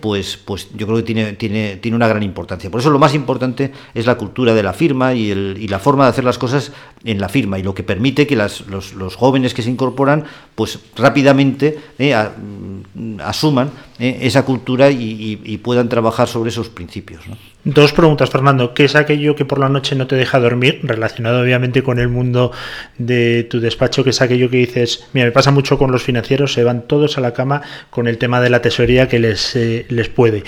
[0.00, 2.70] pues, pues yo creo que tiene, tiene, tiene una gran importancia.
[2.70, 5.78] Por eso lo más importante es la cultura de la firma y, el- y la
[5.78, 6.72] forma de hacer las cosas
[7.04, 10.24] en la firma y lo que permite que las- los, los jóvenes que se incorporan
[10.54, 17.26] pues rápidamente mm, asuman eh, esa cultura y, y- y puedan trabajar sobre esos principios.
[17.26, 17.36] ¿no?
[17.64, 18.72] Dos preguntas, Fernando.
[18.72, 20.80] ¿Qué es aquello que por la noche no te deja dormir?
[20.84, 22.52] Relacionado obviamente con el mundo
[22.96, 26.52] de tu despacho, que es aquello que dices, mira, me pasa mucho con los financieros,
[26.52, 29.84] se van todos a la cama con el tema de la tesorería que les, eh,
[29.88, 30.44] les puede.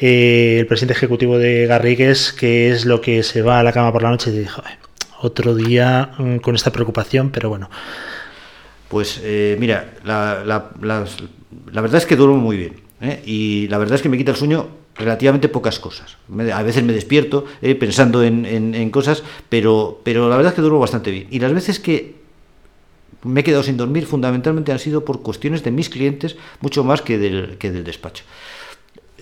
[0.00, 3.92] Eh, el presidente ejecutivo de Garrigues, que es lo que se va a la cama
[3.92, 4.78] por la noche, y dijo, "Joder,
[5.20, 7.70] otro día mm, con esta preocupación, pero bueno.
[8.88, 12.83] Pues eh, mira, la, la verdad es que duermo muy bien.
[13.00, 13.22] ¿Eh?
[13.24, 16.16] Y la verdad es que me quita el sueño relativamente pocas cosas.
[16.52, 20.56] A veces me despierto eh, pensando en, en- en cosas, pero, pero la verdad es
[20.56, 21.26] que duermo bastante bien.
[21.30, 22.14] Y las veces que
[23.24, 27.00] me he quedado sin dormir fundamentalmente han sido por cuestiones de mis clientes, mucho más
[27.02, 28.22] que del, que del despacho.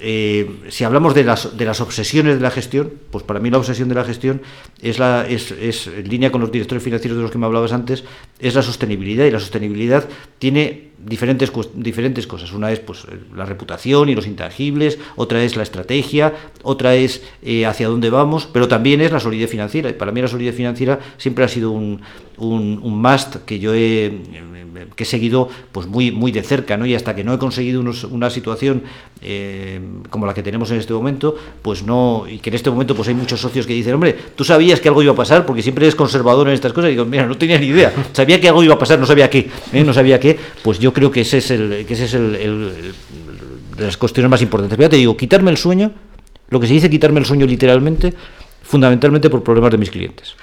[0.04, 3.58] Eh, si hablamos de las, de las obsesiones de la gestión, pues para mí la
[3.58, 4.42] obsesión de la gestión
[4.80, 7.72] es, la, es, es, en línea con los directores financieros de los que me hablabas
[7.72, 8.02] antes,
[8.40, 10.08] es la sostenibilidad y la sostenibilidad
[10.40, 12.52] tiene diferentes, diferentes cosas.
[12.52, 17.66] Una es pues, la reputación y los intangibles, otra es la estrategia, otra es eh,
[17.66, 19.88] hacia dónde vamos, pero también es la solidez financiera.
[19.88, 22.00] Y para mí la solidez financiera siempre ha sido un,
[22.38, 24.06] un, un must que yo he,
[24.96, 26.86] que he seguido pues muy, muy de cerca, ¿no?
[26.86, 28.82] y hasta que no he conseguido una situación
[29.20, 32.94] eh, como la que tenemos en este momento, pues no, y que en este momento
[32.94, 35.62] pues hay muchos socios que dicen, hombre, tú sabías que algo iba a pasar, porque
[35.62, 38.48] siempre eres conservador en estas cosas, y digo, mira, no tenía ni idea, sabía que
[38.48, 39.84] algo iba a pasar, no sabía qué, ¿eh?
[39.84, 42.72] no sabía qué, pues yo creo que ese es el, que ese es el- el-
[43.76, 44.76] de las cuestiones más importantes.
[44.76, 45.92] Pero ya te digo, quitarme el sueño,
[46.50, 48.12] lo que se dice quitarme el sueño literalmente,
[48.72, 50.34] fundamentalmente por problemas de mis clientes.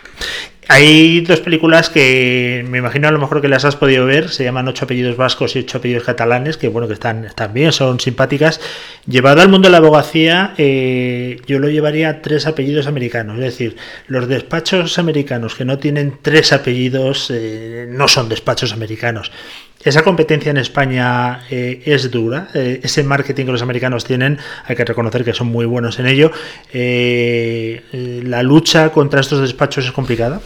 [0.67, 4.43] Hay dos películas que me imagino a lo mejor que las has podido ver, se
[4.43, 7.99] llaman Ocho apellidos vascos y Ocho apellidos catalanes, que bueno, que están, están bien, son
[7.99, 8.61] simpáticas.
[9.07, 13.77] Llevado al mundo de la abogacía, eh, yo lo llevaría tres apellidos americanos, es decir,
[14.05, 19.31] los despachos americanos que no tienen tres apellidos eh, no son despachos americanos.
[19.83, 22.49] Esa competencia en España eh, es dura.
[22.53, 26.07] eh, ese marketing que los americanos tienen, hay que reconocer que son muy buenos en
[26.07, 26.31] ello.
[26.73, 30.41] Eh, eh, la lucha contra estos despachos es complicada.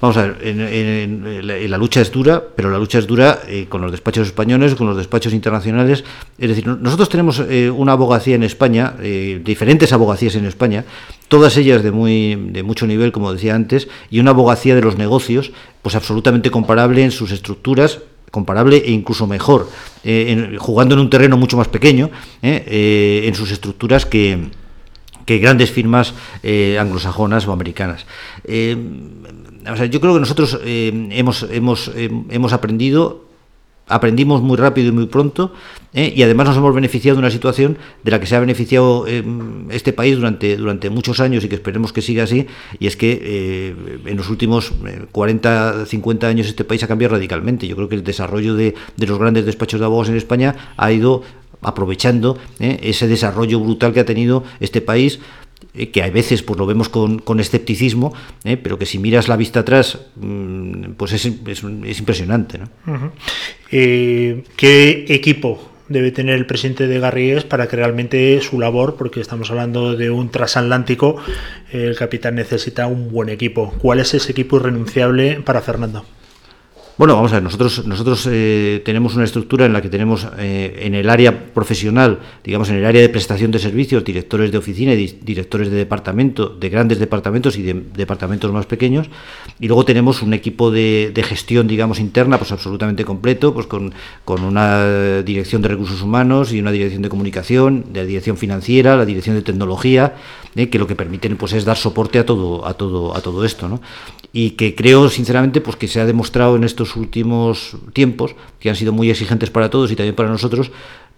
[0.00, 3.92] Vamos a ver, en, la, lucha es dura, pero la lucha es dura con los
[3.92, 6.02] despachos españoles, con los despachos internacionales.
[6.38, 8.94] Es decir, no- nosotros tenemos una abogacía en España,
[9.44, 10.84] diferentes abogacías en España,
[11.28, 14.98] todas ellas de, muy, de mucho nivel, como decía antes, y una abogacía de los
[14.98, 15.52] negocios,
[15.82, 18.00] pues absolutamente comparable en sus estructuras,
[18.32, 19.70] comparable e incluso mejor,
[20.02, 24.50] eh, jugando en un terreno mucho más pequeño, eh, eh, en sus estructuras que,
[25.26, 28.04] grandes firmas eh, anglosajonas o americanas.
[28.44, 33.31] O yo creo que nosotros hemos, hemos, hemos aprendido,
[33.88, 35.52] aprendimos muy rápido y muy pronto,
[35.94, 39.04] eh, y además nos hemos beneficiado de una situación de la que se ha beneficiado
[39.06, 39.22] eh,
[39.70, 42.46] este país durante, durante muchos años y que esperemos que siga así,
[42.78, 47.14] y es que eh, en los últimos eh, 40, 50 años este país ha cambiado
[47.14, 47.66] radicalmente.
[47.66, 50.92] Yo creo que el desarrollo de, de los grandes despachos de abogados en España ha
[50.92, 51.22] ido
[51.62, 55.20] aprovechando eh, ese desarrollo brutal que ha tenido este país,
[55.74, 58.12] eh, que a veces pues lo vemos con, con escepticismo,
[58.44, 62.58] eh, pero que si miras la vista atrás, mm, pues es, es- es impresionante.
[62.58, 63.12] ¿no?
[63.70, 69.20] Eh, ¿Qué equipo debe tener el presidente de Garrigues para que realmente su labor, porque
[69.20, 71.16] estamos hablando de un transatlántico,
[71.70, 73.72] el capitán necesita un buen equipo?
[73.78, 76.04] ¿Cuál es ese equipo irrenunciable para Fernando?
[77.02, 80.94] Bueno, vamos a ver, nosotros, eh, tenemos una estructura en la que tenemos eh, en
[80.94, 85.08] el área profesional, digamos en el área de prestación de servicios, directores de oficina y
[85.20, 89.10] directores de departamento, de grandes departamentos y de departamentos más pequeños,
[89.58, 93.92] y luego tenemos un equipo de, gestión, digamos, interna, pues absolutamente completo, pues con,
[94.24, 99.34] una dirección de recursos humanos y una dirección de comunicación, de dirección financiera, la dirección
[99.34, 100.14] de tecnología,
[100.54, 103.44] eh, que lo que permiten pues es dar soporte a todo, a todo, a todo
[103.44, 103.80] esto, ¿no?
[104.32, 108.76] y que creo sinceramente pues que se ha demostrado en estos últimos tiempos que han
[108.76, 110.70] sido muy exigentes para todos y también para nosotros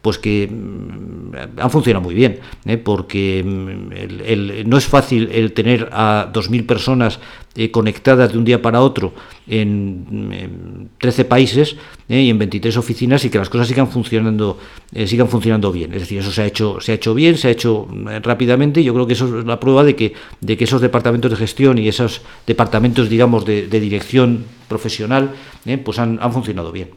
[0.05, 2.77] pues que mm, han funcionado muy bien, ¿eh?
[2.77, 7.21] porque mm, no es fácil el tener a 2.000 personas
[7.57, 9.15] eh, conectadas de un día para otro
[9.47, 11.77] en, 13 países
[12.11, 14.59] eh, y en 23 oficinas y que las cosas sigan funcionando
[15.07, 15.95] sigan funcionando bien.
[15.95, 17.89] Es decir, eso se ha hecho se ha hecho bien, se ha hecho
[18.23, 20.13] rápidamente y yo creo que eso es la prueba de que
[20.43, 25.31] de que esos departamentos de gestión y esos departamentos digamos de, dirección profesional,
[25.67, 26.91] eh, pues han, funcionado bien.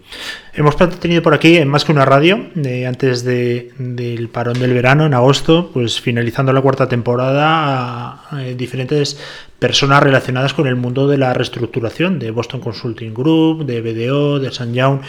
[0.57, 5.05] Hemos tenido por aquí, en más que una radio, de, antes del parón del verano,
[5.05, 8.23] en agosto, pues finalizando la cuarta temporada,
[8.57, 9.19] diferentes
[9.59, 14.51] personas relacionadas con el mundo de la reestructuración, de Boston Consulting Group, de BDO, de
[14.51, 15.01] San Young,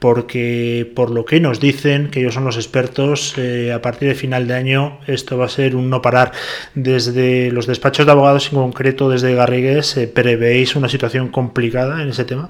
[0.00, 4.16] porque por lo que nos dicen, que ellos son los expertos, eh, a partir de
[4.16, 6.32] final de año esto va a ser un no parar.
[6.74, 12.08] Desde los despachos de abogados, en concreto desde Garrigues, eh, ¿prevéis una situación complicada en
[12.08, 12.48] ese tema?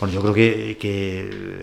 [0.00, 1.58] Bueno, yo creo que,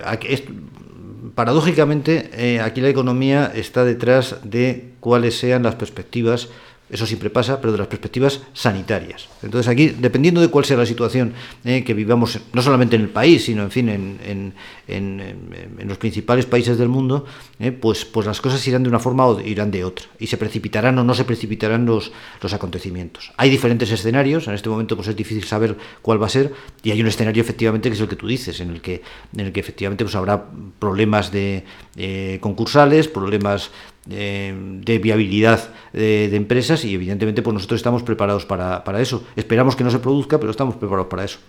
[1.33, 6.49] paradójicamente eh, aquí la economía está detrás de cuáles sean las perspectivas
[6.87, 9.27] eso siempre pasa, pero de las perspectivas sanitarias.
[9.41, 13.09] Entonces aquí, dependiendo de cuál sea la situación eh, que vivamos, no solamente en el
[13.09, 14.53] país, sino en fin, en,
[14.87, 17.25] los principales países del mundo,
[17.59, 20.05] eh, pues, pues las cosas irán de una forma o irán de otra.
[20.19, 23.31] Y se precipitarán o no se precipitarán los, los acontecimientos.
[23.37, 26.91] Hay diferentes escenarios, en este momento pues es difícil saber cuál va a ser, y
[26.91, 29.01] hay un escenario efectivamente que es el que tú dices, en el que,
[29.33, 30.45] en el que efectivamente pues habrá
[30.79, 31.63] problemas de
[31.95, 33.71] eh, concursales, problemas
[34.05, 39.23] de viabilidad de, empresas y evidentemente pues nosotros estamos preparados para, eso.
[39.35, 41.39] Esperamos que no se produzca, pero estamos preparados para eso.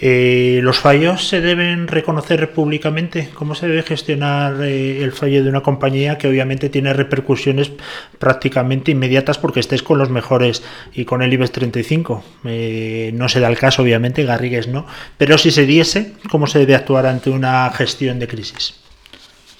[0.00, 3.28] Eh, ¿Los fallos se deben reconocer públicamente?
[3.34, 7.70] ¿Cómo se debe gestionar eh, el fallo de una compañía que obviamente tiene repercusiones
[8.18, 10.62] prácticamente inmediatas porque estés con los mejores
[10.94, 12.24] y con el IBEX 35?
[12.46, 14.86] Eh, no se da el caso, obviamente, Garrigues no,
[15.18, 18.74] pero si se diese, ¿cómo se debe actuar ante una gestión de crisis?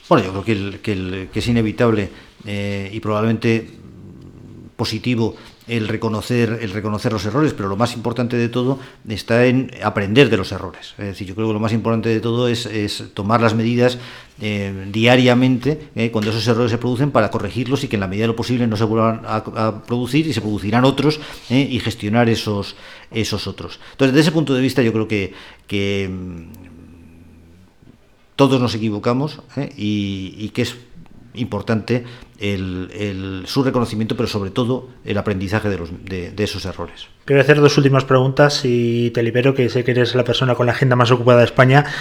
[0.09, 2.11] Bueno, yo creo que, es inevitable
[2.47, 3.67] eh, y probablemente
[4.77, 5.37] positivo
[5.77, 10.29] el reconocer, el reconocer los errores, pero lo más importante de todo está en aprender
[10.29, 10.95] de los errores.
[10.99, 12.69] Es decir, yo creo que lo más importante de todo es,
[13.15, 13.99] tomar las medidas
[14.41, 18.25] eh, diariamente eh, cuando esos errores se producen para corregirlos y que en la medida
[18.25, 22.77] de lo posible no se vuelvan a, producir y se producirán otros y gestionar esos,
[23.11, 23.81] esos otros.
[23.93, 25.33] Entonces, desde ese punto de vista, yo creo que,
[25.67, 26.11] que
[28.37, 29.73] todos nos equivocamos ¿eh?
[29.77, 30.77] y, que es
[31.35, 32.05] importante
[32.43, 37.07] el, su reconocimiento, pero sobre todo el aprendizaje de, esos errores.
[37.25, 40.67] Quiero hacer dos últimas preguntas y te libero, que sé que eres la persona con
[40.67, 41.85] la agenda más ocupada de España.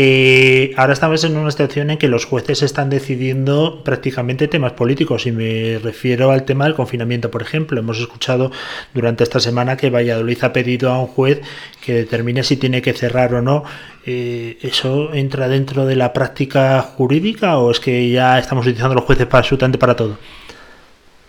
[0.00, 5.26] Eh, ahora estamos en una situación en que los jueces están decidiendo prácticamente temas políticos
[5.26, 7.80] y me refiero al tema del confinamiento, por ejemplo.
[7.80, 8.52] Hemos escuchado
[8.94, 11.40] durante esta semana que Valladolid ha pedido a un juez
[11.84, 13.64] que determine si tiene que cerrar o no.
[14.06, 19.04] Eh, ¿Eso entra dentro de la práctica jurídica o es que ya estamos utilizando los
[19.04, 20.18] jueces para absolutamente para todo?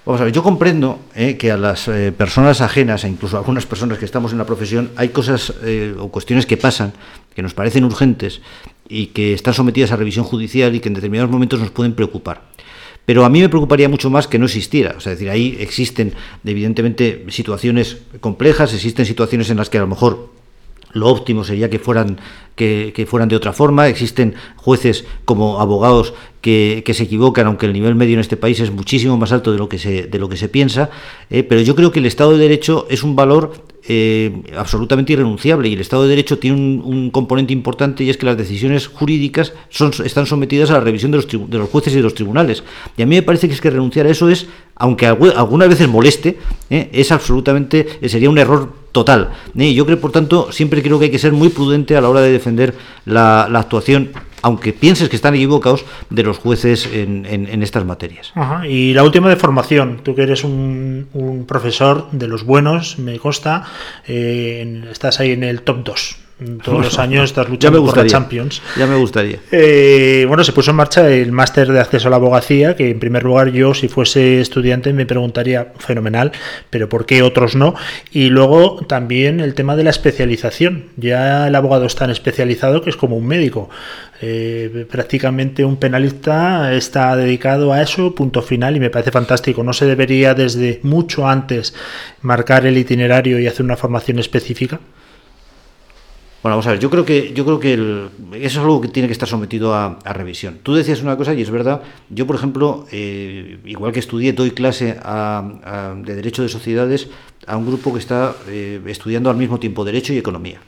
[0.09, 3.41] Vamos a ver, yo comprendo eh, que a las eh, personas ajenas, e incluso a
[3.41, 6.93] algunas personas que estamos en la profesión, hay cosas eh, o cuestiones que pasan,
[7.35, 8.41] que nos parecen urgentes
[8.87, 12.41] y que están sometidas a revisión judicial y que en determinados momentos nos pueden preocupar.
[13.05, 14.95] Pero a mí me preocuparía mucho más que no existiera.
[14.97, 19.81] O sea, es decir, ahí existen evidentemente situaciones complejas, existen situaciones en las que a
[19.81, 20.31] lo mejor
[20.91, 22.17] lo óptimo sería que fueran,
[22.55, 23.87] que, fueran de otra forma.
[23.87, 28.71] Existen jueces como abogados que, se equivocan, aunque el nivel medio en este país es
[28.71, 30.89] muchísimo más alto de lo que se, de lo que se piensa.
[31.29, 33.53] Eh, pero yo creo que el Estado de Derecho es un valor
[33.87, 38.25] eh, absolutamente irrenunciable y el Estado de Derecho tiene un, componente importante y es que
[38.25, 41.97] las decisiones jurídicas son, están sometidas a la revisión de los, de los, jueces y
[41.97, 42.63] de los tribunales.
[42.97, 45.87] Y a mí me parece que es que renunciar a eso es, aunque algunas veces
[45.87, 46.37] moleste,
[46.69, 49.29] eh, es absolutamente, sería un error total.
[49.57, 49.73] ¿eh?
[49.73, 52.21] Yo creo, por tanto, siempre creo que hay que ser muy prudente a la hora
[52.21, 52.75] de defender
[53.05, 58.31] la, actuación aunque pienses que están equivocados, de los jueces en, estas materias.
[58.65, 63.65] Y la última de formación, tú que eres un, profesor de los buenos, me consta,
[64.07, 66.28] eh, estás ahí en el top 2
[66.63, 68.07] Todos los años estás luchando me por la.
[68.07, 68.61] Champions.
[68.77, 69.39] Ya me gustaría.
[69.51, 72.99] Eh, bueno, se puso en marcha el máster de acceso a la abogacía, que en
[72.99, 76.31] primer lugar yo, si fuese estudiante, me preguntaría, fenomenal,
[76.69, 77.75] pero ¿por qué otros no?
[78.11, 80.85] Y luego también el tema de la especialización.
[80.95, 83.69] Ya el abogado es tan especializado que es como un médico.
[84.21, 89.63] Eh, prácticamente un penalista está dedicado a eso, punto final, y me parece fantástico.
[89.63, 91.73] No se debería desde mucho antes
[92.21, 94.79] marcar el itinerario y hacer una formación específica.
[96.41, 98.87] Bueno, vamos a ver, yo creo que, yo creo que el- eso es algo que
[98.87, 100.59] tiene que estar sometido a, revisión.
[100.63, 104.51] Tú decías una cosa y es verdad, yo por ejemplo, eh, igual que estudié, doy
[104.51, 107.09] clase a- a- de Derecho de Sociedades
[107.45, 110.61] a un grupo que está eh, estudiando al mismo tiempo Derecho y Economía,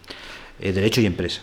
[0.60, 1.42] eh, Derecho y Empresa.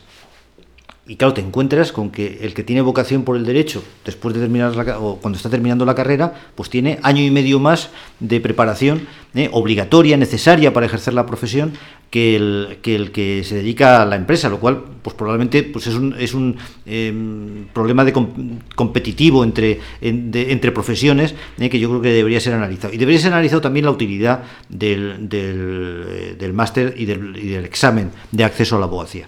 [1.10, 4.40] Y claro, te encuentras con que el que tiene vocación por el derecho, después de
[4.42, 7.88] terminar la, o cuando está terminando la carrera, pues tiene año y medio más
[8.20, 11.72] de preparación eh, obligatoria, necesaria para ejercer la profesión,
[12.10, 15.86] que el, que el que se dedica a la empresa, lo cual, pues probablemente, pues
[15.86, 21.70] es un, es un em, problema de com- competitivo entre, en- de- entre profesiones eh,
[21.70, 22.92] que yo creo que debería ser analizado.
[22.92, 27.48] Y debería ser analizado también la utilidad del, del, eh, del máster y del, y
[27.48, 29.26] del examen de acceso a la abogacía.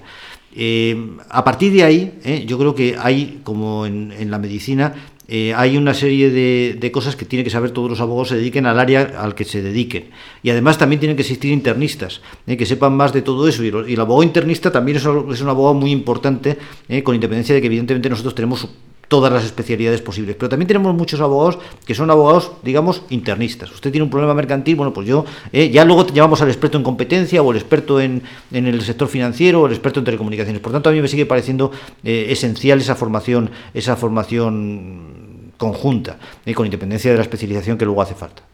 [0.54, 0.96] Eh,
[1.28, 4.94] a partir de ahí, eh, yo creo que hay, como en, en la medicina,
[5.28, 8.66] eh, hay una serie de, cosas que tienen que saber todos los abogados, se dediquen
[8.66, 10.06] al área al que se dediquen.
[10.42, 13.62] Y además también tienen que existir internistas, eh, que sepan más de todo eso.
[13.62, 16.58] Y, lo- y el abogado internista también es, un- es abogado muy importante,
[17.04, 18.68] con independencia de que evidentemente nosotros tenemos
[19.10, 20.36] todas las especialidades posibles.
[20.36, 23.72] Pero también tenemos muchos abogados que son abogados, digamos, internistas.
[23.72, 26.78] Usted tiene un problema mercantil, bueno, pues yo, eh, ya luego te llamamos al experto
[26.78, 30.62] en competencia o el experto en, en el sector financiero o el experto en telecomunicaciones.
[30.62, 31.72] Por tanto, a mí me sigue pareciendo
[32.04, 38.02] eh, esencial esa formación, esa formación conjunta, eh, con independencia de la especialización que luego
[38.02, 38.44] hace falta.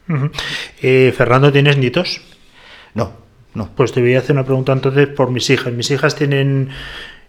[0.80, 2.22] Eh, Fernando, ¿tienes nietos?
[2.94, 3.12] No,
[3.52, 3.68] no.
[3.76, 5.70] Pues te voy a hacer una pregunta entonces por mis hijas.
[5.72, 6.70] Mis hijas tienen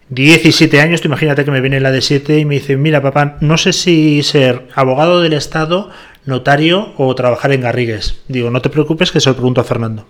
[0.09, 3.37] 17 años, tú imagínate que me viene la de 7 y me dice, mira papá,
[3.41, 5.89] no sé si ser abogado del Estado,
[6.25, 8.21] notario o trabajar en Garrigues.
[8.27, 10.05] Digo, no te preocupes que se lo pregunto a Fernando.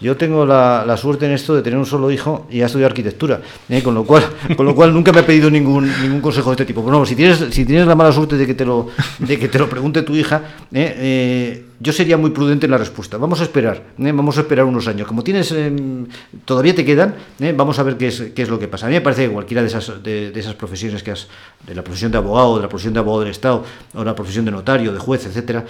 [0.00, 2.88] Yo tengo la, la suerte en esto de tener un solo hijo y ha estudiado
[2.88, 3.82] arquitectura, ¿eh?
[3.82, 4.24] con lo cual
[4.56, 6.82] con lo cual nunca me ha pedido ningún ningún consejo de este tipo.
[6.82, 8.88] Pero no, si tienes si tienes la mala suerte de que te lo
[9.18, 10.42] de que te lo pregunte tu hija,
[10.72, 10.94] ¿eh?
[10.96, 13.16] Eh, yo sería muy prudente en la respuesta.
[13.16, 15.06] Vamos a esperar, vamos a esperar unos años.
[15.06, 16.06] Como tienes em,
[16.44, 17.14] todavía te quedan,
[17.56, 18.86] vamos a ver qué es qué es lo que pasa.
[18.86, 21.28] A mí me parece que cualquiera de esas de, de esas profesiones que has
[21.66, 24.46] de la profesión de abogado, de la profesión de abogado del Estado o la profesión
[24.46, 25.64] de notario, de juez, etcétera,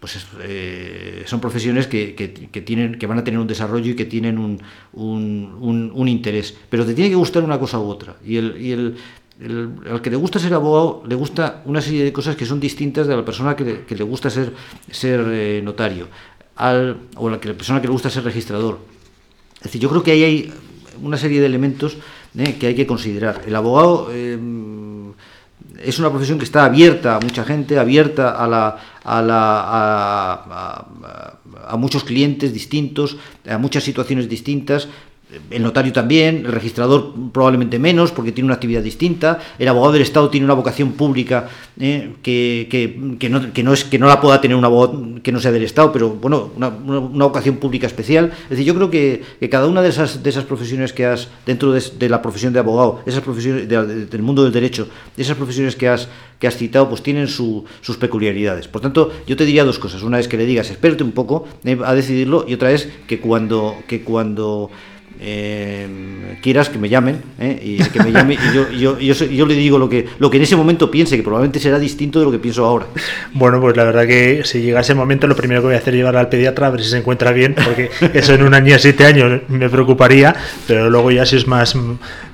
[0.00, 3.92] pues es- eh, son profesiones que, que- que tienen, que van a tener un desarrollo
[3.92, 4.58] y que tienen un,
[4.94, 6.56] un- un- un interés.
[6.70, 8.16] Pero te tiene que gustar una cosa u otra.
[8.24, 8.96] Y, el, y el-
[9.40, 12.58] el- al que le gusta ser abogado, le gusta una serie de cosas que son
[12.60, 14.52] distintas de la persona que le, que le gusta ser,
[14.90, 16.08] ser eh, notario,
[16.56, 18.78] al, o la, que, la persona que le gusta ser registrador.
[19.58, 20.52] Es decir, yo creo que ahí hay
[21.02, 21.96] una serie de elementos
[22.36, 23.42] eh, que hay que considerar.
[23.46, 24.36] El abogado eh,
[25.80, 30.86] es una profesión que está abierta a mucha gente, abierta a, la, a, la, a,
[31.68, 33.16] a- muchos clientes distintos,
[33.48, 34.88] a muchas situaciones distintas.
[35.50, 39.38] El notario también, el registrador probablemente menos, porque tiene una actividad distinta.
[39.58, 43.72] El abogado del Estado tiene una vocación pública eh, que, que- que no, que no
[43.72, 46.50] es que no la pueda tener un abogado que no sea del Estado, pero bueno,
[46.56, 48.32] una, una- vocación pública especial.
[48.44, 51.72] Es decir, yo creo que, cada una de esas, de esas profesiones que has, dentro
[51.72, 55.76] de, la profesión de abogado, esas profesiones de- de- del mundo del derecho, esas profesiones
[55.76, 56.08] que has,
[56.40, 58.66] que has citado, pues tienen su- sus peculiaridades.
[58.66, 60.02] Por tanto, yo te diría dos cosas.
[60.02, 63.20] Una es que le digas, espérate un poco eh, a decidirlo, y otra es que
[63.20, 64.70] cuando, que cuando
[65.22, 65.86] eh,
[66.40, 67.60] quieras que me llamen ¿eh?
[67.62, 70.38] y que me llame y yo, yo, yo, yo le digo lo que, lo que
[70.38, 72.86] en ese momento piense, que probablemente será distinto de lo que pienso ahora.
[73.34, 75.94] Bueno, pues la verdad que si llega ese momento, lo primero que voy a hacer
[75.94, 78.78] es llevar al pediatra a ver si se encuentra bien, porque eso en niña de
[78.78, 80.34] 7 años me preocuparía,
[80.66, 81.76] pero luego ya si es más,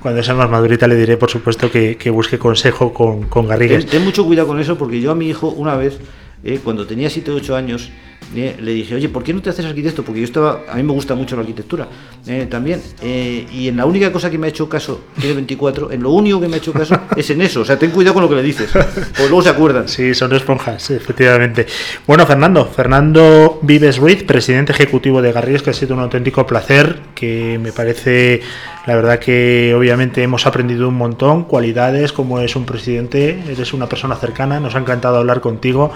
[0.01, 3.49] cuando sea más madurita le diré, por supuesto, que, que busque consejo con, con Ten,
[3.49, 3.85] Garrigues.
[3.85, 5.99] ten mucho cuidado con eso porque yo a mi hijo una vez,
[6.43, 7.91] eh, cuando tenía 7 o 8 años,
[8.35, 10.03] eh, le dije, oye, ¿por qué no te haces arquitecto?
[10.03, 11.87] Porque yo estaba, a mí me gusta mucho la arquitectura
[12.25, 12.81] eh, también.
[13.01, 16.11] eh, y en la única cosa que me ha hecho caso, tiene 24, en lo
[16.11, 17.61] único que me ha hecho caso es en eso.
[17.61, 19.87] O sea, ten cuidado con lo que le dices, porque luego se acuerdan.
[19.87, 21.65] Sí, son esponjas, efectivamente.
[22.05, 26.99] Bueno, Fernando, Fernando Vives Ruiz, presidente ejecutivo de Garrigues, que ha sido un auténtico placer,
[27.15, 28.41] que me parece,
[28.87, 33.89] la verdad que obviamente hemos aprendido un montón, cualidades, como es un presidente, eres una
[33.89, 35.91] persona cercana, nos ha encantado hablar contigo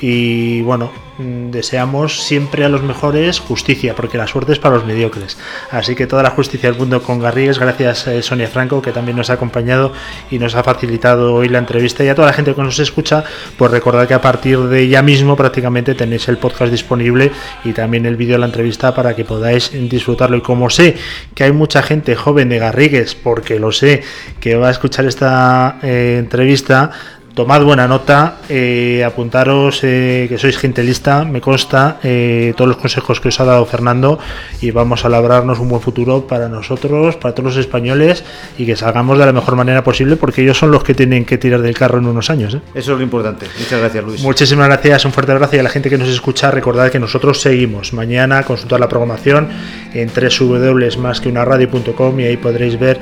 [0.00, 4.86] y bueno, mm, deseamos siempre a los mejores justicia, porque la suerte es para los
[4.86, 5.36] mediocres.
[5.72, 9.16] Así que toda la justicia del mundo con Garrigues, gracias eh, Sonia Franco, que también
[9.16, 9.92] nos ha acompañado
[10.30, 12.04] y nos ha facilitado hoy la entrevista.
[12.04, 13.24] Y a toda la gente que nos escucha,
[13.58, 17.32] pues recordad que a partir de ya mismo prácticamente tenéis el podcast disponible
[17.64, 20.36] y también el vídeo de la entrevista para que podáis disfrutarlo.
[20.36, 20.94] Y como sé
[21.34, 24.02] que hay mucha gente joven, Vendegarrigues, porque lo sé
[24.38, 26.92] que va a escuchar esta eh, entrevista
[27.36, 32.78] tomad buena nota, eh, apuntaros eh, que sois gente lista, me consta, eh, todos los
[32.78, 34.18] consejos que os ha dado Fernando
[34.62, 38.24] y vamos a labrarnos un buen futuro para nosotros, para todos los españoles
[38.56, 41.36] y que salgamos de la mejor manera posible porque ellos son los que tienen que
[41.36, 42.56] tirar del carro en unos años.
[42.74, 43.44] Eso es lo importante.
[43.58, 44.22] Muchas gracias, Luis.
[44.22, 47.42] Muchísimas gracias, un fuerte abrazo y a la gente que nos escucha, recordad que nosotros
[47.42, 47.92] seguimos.
[47.92, 49.50] Mañana consultar la programación
[49.92, 52.98] en www.masqueunaradio.com y ahí podréis ver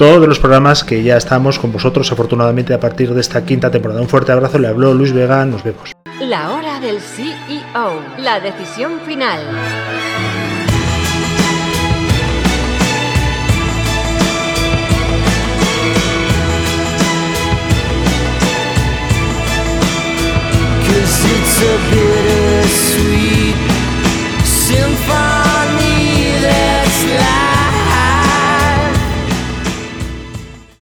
[0.00, 4.00] todos los programas que ya estamos con vosotros, afortunadamente, a partir de esta quinta temporada.
[4.00, 5.92] Un fuerte abrazo, le habló Luis Vega, nos vemos.
[6.20, 9.40] La hora del CEO, la decisión final.